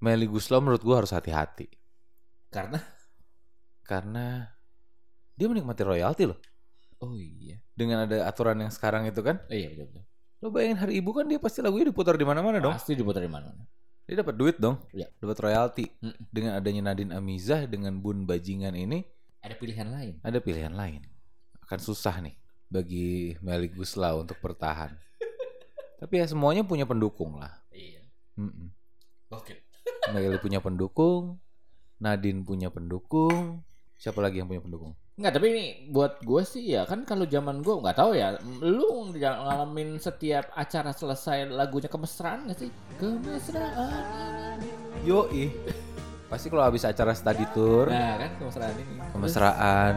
Meli 0.00 0.24
Guslau 0.24 0.64
menurut 0.64 0.80
gue 0.80 0.96
harus 0.96 1.12
hati-hati 1.12 1.68
karena 2.50 2.78
karena 3.82 4.50
dia 5.34 5.46
menikmati 5.48 5.82
royalti 5.82 6.28
loh. 6.28 6.38
oh 7.00 7.16
iya. 7.16 7.56
Dengan 7.72 8.04
ada 8.04 8.28
aturan 8.28 8.60
yang 8.60 8.68
sekarang 8.68 9.08
itu 9.08 9.24
kan, 9.24 9.40
Oh, 9.48 9.56
iya 9.56 9.72
betul 9.72 9.88
betul. 9.88 10.04
lo 10.40 10.48
bayangin 10.48 10.78
hari 10.78 10.92
ibu 11.00 11.12
kan 11.12 11.24
dia 11.24 11.36
pasti 11.36 11.60
lagunya 11.60 11.88
diputar 11.88 12.16
di 12.16 12.24
mana-mana 12.24 12.60
dong. 12.60 12.76
Pasti 12.76 12.92
diputar 12.92 13.24
di 13.24 13.32
mana? 13.32 13.48
Dia 14.04 14.20
dapat 14.20 14.34
duit 14.36 14.56
dong, 14.60 14.76
Iya. 14.92 15.08
dapat 15.16 15.36
royalti. 15.40 15.84
Mm-mm. 16.00 16.28
Dengan 16.28 16.52
adanya 16.60 16.92
Nadine 16.92 17.12
Amizah 17.14 17.64
dengan 17.64 17.96
Bun 18.00 18.28
Bajingan 18.28 18.76
ini 18.76 19.00
Ada 19.40 19.56
pilihan 19.56 19.88
lain. 19.88 20.14
ada 20.20 20.38
pilihan 20.40 20.74
lain. 20.76 21.00
Akan 21.64 21.80
susah 21.80 22.20
nih 22.20 22.36
bagi 22.68 23.36
Meli 23.40 23.72
Guslau 23.72 24.20
untuk 24.20 24.36
bertahan. 24.42 24.92
Tapi 26.00 26.14
ya 26.20 26.26
semuanya 26.28 26.64
punya 26.64 26.84
pendukung 26.84 27.40
lah. 27.40 27.52
Iya. 27.72 28.04
Mm-mm. 28.36 28.68
Oke. 29.32 29.64
Meli 30.12 30.36
punya 30.40 30.60
pendukung, 30.60 31.40
Nadine 32.00 32.40
punya 32.48 32.72
pendukung, 32.72 33.60
siapa 34.00 34.24
lagi 34.24 34.40
yang 34.40 34.48
punya 34.48 34.64
pendukung? 34.64 34.96
Enggak, 35.20 35.36
tapi 35.36 35.46
ini 35.52 35.64
buat 35.92 36.24
gue 36.24 36.42
sih 36.48 36.72
ya 36.72 36.88
kan 36.88 37.04
kalau 37.04 37.28
zaman 37.28 37.60
gue 37.60 37.76
nggak 37.76 37.92
tahu 37.92 38.16
ya, 38.16 38.40
lu 38.64 39.12
ngalamin 39.12 40.00
setiap 40.00 40.48
acara 40.56 40.96
selesai 40.96 41.44
lagunya 41.52 41.92
kemesraan 41.92 42.48
gak 42.48 42.56
sih? 42.64 42.72
Kemesraan 42.96 44.56
ini. 44.64 45.04
Yoi. 45.04 45.44
Pasti 46.32 46.48
kalau 46.48 46.64
habis 46.64 46.88
acara 46.88 47.12
study 47.12 47.44
tour, 47.52 47.92
Nah 47.92 48.16
kan 48.16 48.32
kemesraan 48.40 48.74
ini. 48.80 48.94
kemesraan, 49.12 49.94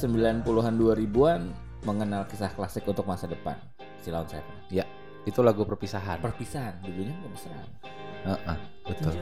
90-an 0.00 0.74
2000-an 0.80 1.42
mengenal 1.84 2.24
kisah 2.24 2.52
klasik 2.56 2.88
untuk 2.88 3.04
masa 3.04 3.28
depan. 3.28 3.56
Silon 4.00 4.24
Seven. 4.24 4.56
ya 4.72 4.88
itu 5.28 5.44
lagu 5.44 5.68
perpisahan. 5.68 6.24
Perpisahan 6.24 6.80
dulunya 6.80 7.12
kemesraan. 7.20 7.68
Heeh, 8.24 8.58
betul. 8.88 9.14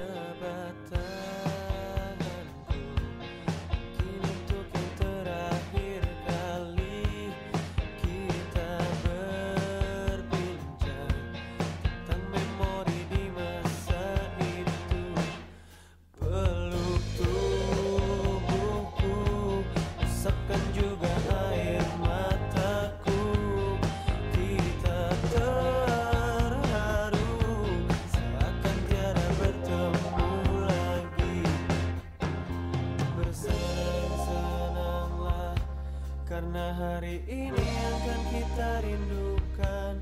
Karena 36.29 36.77
hari 36.77 37.25
ini 37.25 37.67
akan 37.89 38.21
kita 38.29 38.85
rindukan 38.85 39.97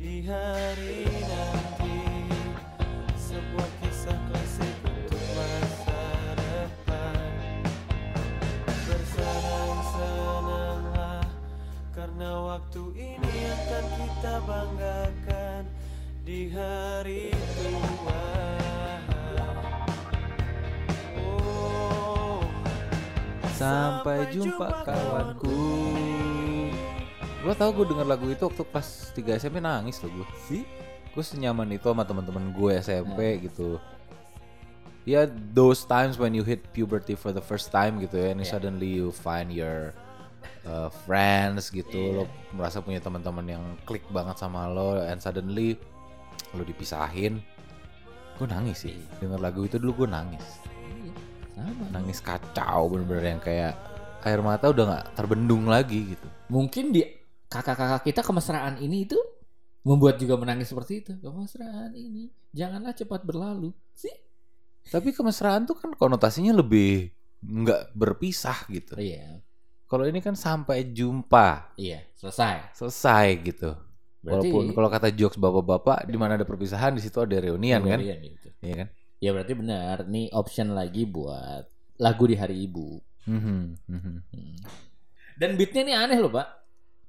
Di 0.00 0.24
hari 0.24 1.04
nanti. 1.04 2.24
Sebuah 3.12 3.68
kisah 3.84 4.16
klasik 4.32 4.72
untuk 4.88 5.20
masa 5.36 6.08
depan. 6.40 7.60
Bersenang-senanglah 8.64 11.28
Karena 11.92 12.48
waktu 12.48 12.84
ini 12.96 13.36
akan 13.52 13.84
kita 13.92 14.40
banggakan 14.48 15.68
Di 16.24 16.48
hari 16.48 17.28
tua 17.60 18.57
Sampai 23.58 24.30
jumpa 24.30 24.86
kawanku. 24.86 25.58
Lo 27.42 27.50
tau 27.58 27.74
gue 27.74 27.90
denger 27.90 28.06
lagu 28.06 28.30
itu 28.30 28.46
waktu 28.46 28.62
kelas 28.62 29.10
3 29.18 29.34
SMP 29.42 29.58
nangis 29.58 29.98
loh 29.98 30.14
gue. 30.14 30.26
Sih? 30.46 30.62
Gue 31.10 31.24
senyaman 31.26 31.66
itu 31.74 31.90
sama 31.90 32.06
teman-teman 32.06 32.54
gue 32.54 32.78
SMP 32.78 33.42
gitu. 33.42 33.82
Ya 35.02 35.26
those 35.56 35.82
times 35.88 36.20
when 36.20 36.36
you 36.38 36.44
hit 36.46 36.70
puberty 36.70 37.18
for 37.18 37.34
the 37.34 37.42
first 37.42 37.74
time 37.74 37.98
gitu 37.98 38.20
ya, 38.20 38.30
and 38.30 38.44
Yeah. 38.44 38.52
suddenly 38.52 39.00
you 39.00 39.08
find 39.08 39.48
your 39.50 39.96
uh, 40.68 40.92
friends 41.08 41.72
gitu, 41.72 42.22
lo 42.22 42.24
merasa 42.52 42.84
punya 42.84 43.00
teman-teman 43.00 43.46
yang 43.48 43.64
klik 43.88 44.04
banget 44.12 44.36
sama 44.36 44.68
lo, 44.68 45.00
and 45.00 45.18
suddenly 45.18 45.80
lo 46.52 46.60
dipisahin. 46.60 47.40
Gue 48.36 48.46
nangis 48.46 48.84
sih, 48.84 49.00
denger 49.18 49.40
lagu 49.40 49.64
itu 49.64 49.80
dulu 49.80 50.04
gue 50.04 50.08
nangis, 50.12 50.44
Iya. 51.58 51.74
Sama. 51.74 51.84
nangis 51.90 52.18
kacau 52.22 52.80
bener-bener 52.86 53.24
yang 53.36 53.42
kayak 53.42 53.74
air 54.22 54.40
mata 54.42 54.70
udah 54.70 54.84
nggak 54.86 55.06
terbendung 55.14 55.66
lagi 55.66 56.14
gitu. 56.14 56.26
Mungkin 56.50 56.94
di 56.94 57.02
kakak-kakak 57.48 58.04
kita 58.06 58.20
kemesraan 58.22 58.78
ini 58.78 59.06
itu 59.08 59.18
membuat 59.86 60.20
juga 60.20 60.36
menangis 60.38 60.70
seperti 60.70 61.02
itu. 61.02 61.12
Kemesraan 61.18 61.94
ini 61.94 62.30
janganlah 62.52 62.94
cepat 62.94 63.22
berlalu. 63.24 63.72
Sih? 63.94 64.12
Tapi 64.88 65.12
kemesraan 65.12 65.68
tuh 65.68 65.76
kan 65.76 65.92
konotasinya 65.94 66.54
lebih 66.56 67.12
nggak 67.44 67.94
berpisah 67.94 68.66
gitu. 68.72 68.98
Iya. 68.98 69.42
Kalau 69.88 70.04
ini 70.04 70.20
kan 70.20 70.36
sampai 70.36 70.92
jumpa, 70.92 71.72
Iya, 71.80 72.04
selesai. 72.12 72.76
selesai 72.76 73.26
gitu. 73.40 73.72
Berarti 74.20 74.52
Walaupun 74.52 74.76
kalau 74.76 74.88
kata 74.92 75.08
jokes 75.16 75.40
bapak-bapak 75.40 76.04
di 76.04 76.18
mana 76.20 76.36
ada 76.36 76.44
perpisahan 76.44 76.92
di 76.92 77.00
situ 77.00 77.16
ada 77.24 77.32
reunian 77.40 77.80
kan? 77.80 77.96
Reunian 77.96 78.20
gitu. 78.20 78.48
Iya 78.60 78.74
kan? 78.84 78.88
Ya 79.18 79.34
berarti 79.34 79.54
benar. 79.54 80.06
Nih 80.06 80.30
option 80.30 80.72
lagi 80.72 81.02
buat 81.04 81.66
lagu 81.98 82.24
di 82.24 82.38
hari 82.38 82.64
ibu. 82.64 83.02
Mhm, 83.26 83.58
mhm. 83.90 84.14
Hmm. 84.30 84.56
Dan 85.38 85.54
beatnya 85.54 85.82
nih 85.84 85.96
aneh 85.98 86.18
loh 86.18 86.30
pak. 86.30 86.46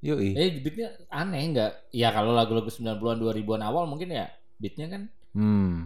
Yoi. 0.01 0.33
Eh 0.33 0.59
beatnya 0.61 0.89
aneh 1.09 1.41
nggak? 1.53 1.71
Ya 1.93 2.09
kalau 2.09 2.33
lagu-lagu 2.33 2.67
90-an 2.67 3.17
2000-an 3.19 3.61
awal 3.61 3.85
mungkin 3.85 4.11
ya 4.11 4.27
beatnya 4.57 4.89
kan 4.89 5.01
Hmm. 5.29 5.85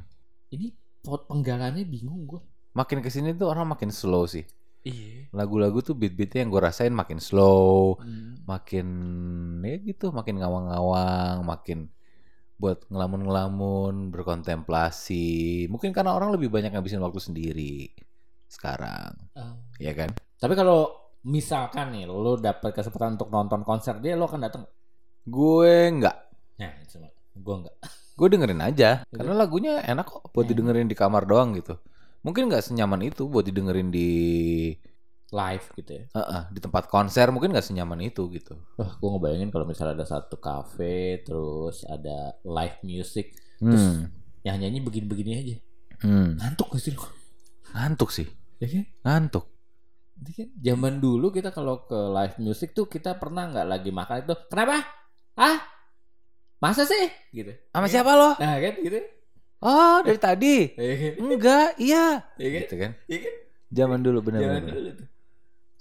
ini 0.50 0.72
pot 1.04 1.28
penggalannya 1.28 1.84
bingung 1.84 2.24
gue. 2.24 2.40
Makin 2.74 3.04
ke 3.04 3.12
sini 3.12 3.36
tuh 3.36 3.52
orang 3.52 3.76
makin 3.76 3.92
slow 3.92 4.24
sih. 4.24 4.48
Iya. 4.84 5.28
Lagu-lagu 5.32 5.80
tuh 5.80 5.96
beat-beatnya 5.96 6.44
yang 6.44 6.52
gue 6.52 6.62
rasain 6.64 6.92
makin 6.92 7.20
slow, 7.20 8.00
Hmm. 8.00 8.40
makin 8.44 8.88
ya 9.64 9.78
gitu, 9.80 10.12
makin 10.12 10.40
ngawang-ngawang, 10.40 11.44
makin 11.44 11.88
buat 12.64 12.88
ngelamun-ngelamun, 12.88 14.08
berkontemplasi. 14.08 15.68
Mungkin 15.68 15.92
karena 15.92 16.16
orang 16.16 16.32
lebih 16.32 16.48
banyak 16.48 16.72
ngabisin 16.72 17.04
waktu 17.04 17.20
sendiri 17.20 17.92
sekarang, 18.48 19.12
Oh. 19.36 19.60
ya 19.76 19.92
kan? 19.92 20.16
Tapi 20.40 20.56
kalau 20.56 20.88
misalkan 21.24 21.92
nih 21.92 22.08
lo 22.08 22.40
dapet 22.40 22.72
kesempatan 22.72 23.20
untuk 23.20 23.28
nonton 23.28 23.68
konser 23.68 24.00
dia 24.00 24.16
lo 24.16 24.32
akan 24.32 24.42
datang. 24.42 24.64
Gue 25.24 25.92
nggak, 25.92 26.18
Nah, 26.60 26.72
cuma 26.88 27.08
gue 27.34 27.56
enggak. 27.60 27.76
gue 28.14 28.28
dengerin 28.30 28.62
aja, 28.62 28.90
karena 29.10 29.34
lagunya 29.34 29.82
enak 29.84 30.06
kok 30.06 30.24
buat 30.32 30.46
Hmm. 30.46 30.52
didengerin 30.56 30.88
di 30.88 30.96
kamar 30.96 31.26
doang 31.26 31.52
gitu. 31.58 31.76
Mungkin 32.24 32.48
nggak 32.48 32.64
senyaman 32.64 33.04
itu 33.04 33.28
buat 33.28 33.44
didengerin 33.44 33.92
di 33.92 34.10
Live 35.34 35.66
gitu 35.74 35.92
ya. 35.98 36.04
eh, 36.06 36.20
eh, 36.22 36.44
di 36.54 36.62
tempat 36.62 36.86
konser, 36.86 37.34
mungkin 37.34 37.50
nggak 37.50 37.66
senyaman 37.66 37.98
itu 38.06 38.30
gitu. 38.30 38.54
Wah, 38.78 38.94
gue 38.94 39.10
ngebayangin 39.10 39.50
kalau 39.50 39.66
misalnya 39.66 39.98
ada 39.98 40.06
satu 40.06 40.38
cafe, 40.38 41.26
terus 41.26 41.82
ada 41.84 42.38
live 42.46 42.78
music, 42.82 43.34
terus 43.58 43.82
Hmm, 43.82 44.14
yang 44.46 44.62
nyanyi 44.62 44.80
begini-begini 44.80 45.32
aja. 45.34 45.58
hmm. 46.02 46.38
Ngantuk 46.38 46.70
gak 46.70 46.82
sih 46.82 46.94
ngantuk 47.74 48.10
sih, 48.10 48.28
Ya 48.62 48.68
kan? 48.70 48.86
ngantuk. 49.02 49.50
Kan 50.24 50.50
zaman 50.56 51.02
dulu 51.02 51.30
kita 51.30 51.50
kalau 51.50 51.84
ke 51.84 51.98
live 51.98 52.38
music 52.38 52.72
tuh 52.72 52.86
kita 52.86 53.18
pernah 53.18 53.50
nggak 53.50 53.68
lagi 53.68 53.90
makan 53.90 54.24
itu 54.24 54.34
kenapa 54.48 54.86
ah 55.36 55.58
masa 56.58 56.86
sih 56.86 57.12
gitu 57.34 57.52
Sama 57.70 57.92
siapa 57.92 58.14
lo? 58.14 58.38
nah 58.38 58.56
kan 58.56 58.74
gitu 58.80 59.02
Oh 59.60 60.00
dari 60.00 60.20
tadi? 60.20 60.56
Iya 60.76 60.94
kan? 60.96 61.12
Enggak, 61.20 61.68
iya. 61.76 62.06
Iya 62.36 62.50
kan? 62.52 62.62
Gitu 62.62 62.76
kan? 62.78 62.92
Iya 63.08 63.18
kan? 63.20 63.34
Zaman 63.74 64.00
dulu 64.00 64.20
benar-benar. 64.22 64.64
dulu 64.70 64.90
tuh. 64.94 65.08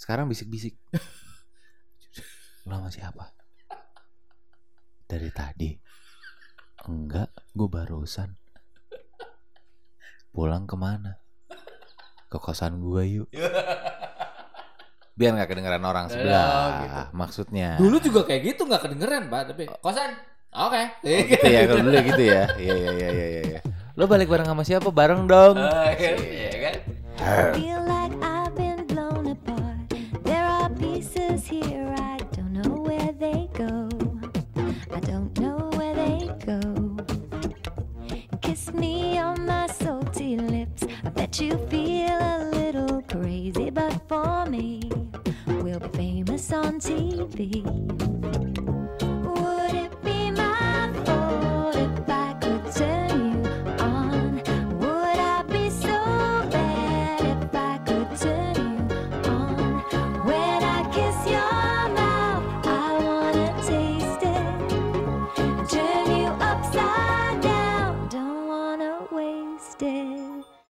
Sekarang 0.03 0.27
bisik-bisik. 0.27 0.75
Lo 2.67 2.75
sama 2.75 2.91
siapa? 2.91 3.31
Dari 5.07 5.31
tadi. 5.31 5.71
Enggak, 6.91 7.31
gue 7.55 7.69
barusan. 7.71 8.35
Pulang 10.35 10.67
ke 10.67 10.75
mana? 10.75 11.23
Ke 12.27 12.43
kosan 12.43 12.83
gue 12.83 13.23
yuk. 13.23 13.29
Biar 15.19 15.39
nggak 15.39 15.55
kedengeran 15.55 15.87
orang 15.87 16.11
sebelah. 16.11 16.43
Oh, 16.51 16.69
gitu. 16.83 17.03
Maksudnya. 17.15 17.69
Dulu 17.79 18.03
juga 18.03 18.27
kayak 18.27 18.43
gitu 18.43 18.67
nggak 18.67 18.83
kedengeran 18.83 19.31
pak, 19.31 19.55
tapi 19.55 19.71
kosan. 19.79 20.19
Oke. 20.51 20.83
Oh, 20.83 21.23
gitu 21.31 21.47
ya, 21.47 21.61
kalau 21.71 21.83
dulu 21.87 21.99
gitu 22.11 22.23
ya. 22.27 22.43
Iya, 22.59 22.75
iya, 22.75 22.91
iya, 22.91 23.09
iya, 23.15 23.43
iya. 23.55 23.61
Lo 23.95 24.11
balik 24.11 24.27
bareng 24.27 24.51
sama 24.51 24.67
siapa? 24.67 24.91
Bareng 24.91 25.31
dong. 25.31 25.63
Iya 25.63 26.51
kan? 26.59 26.77
Feel 27.55 28.02
little 47.45 47.82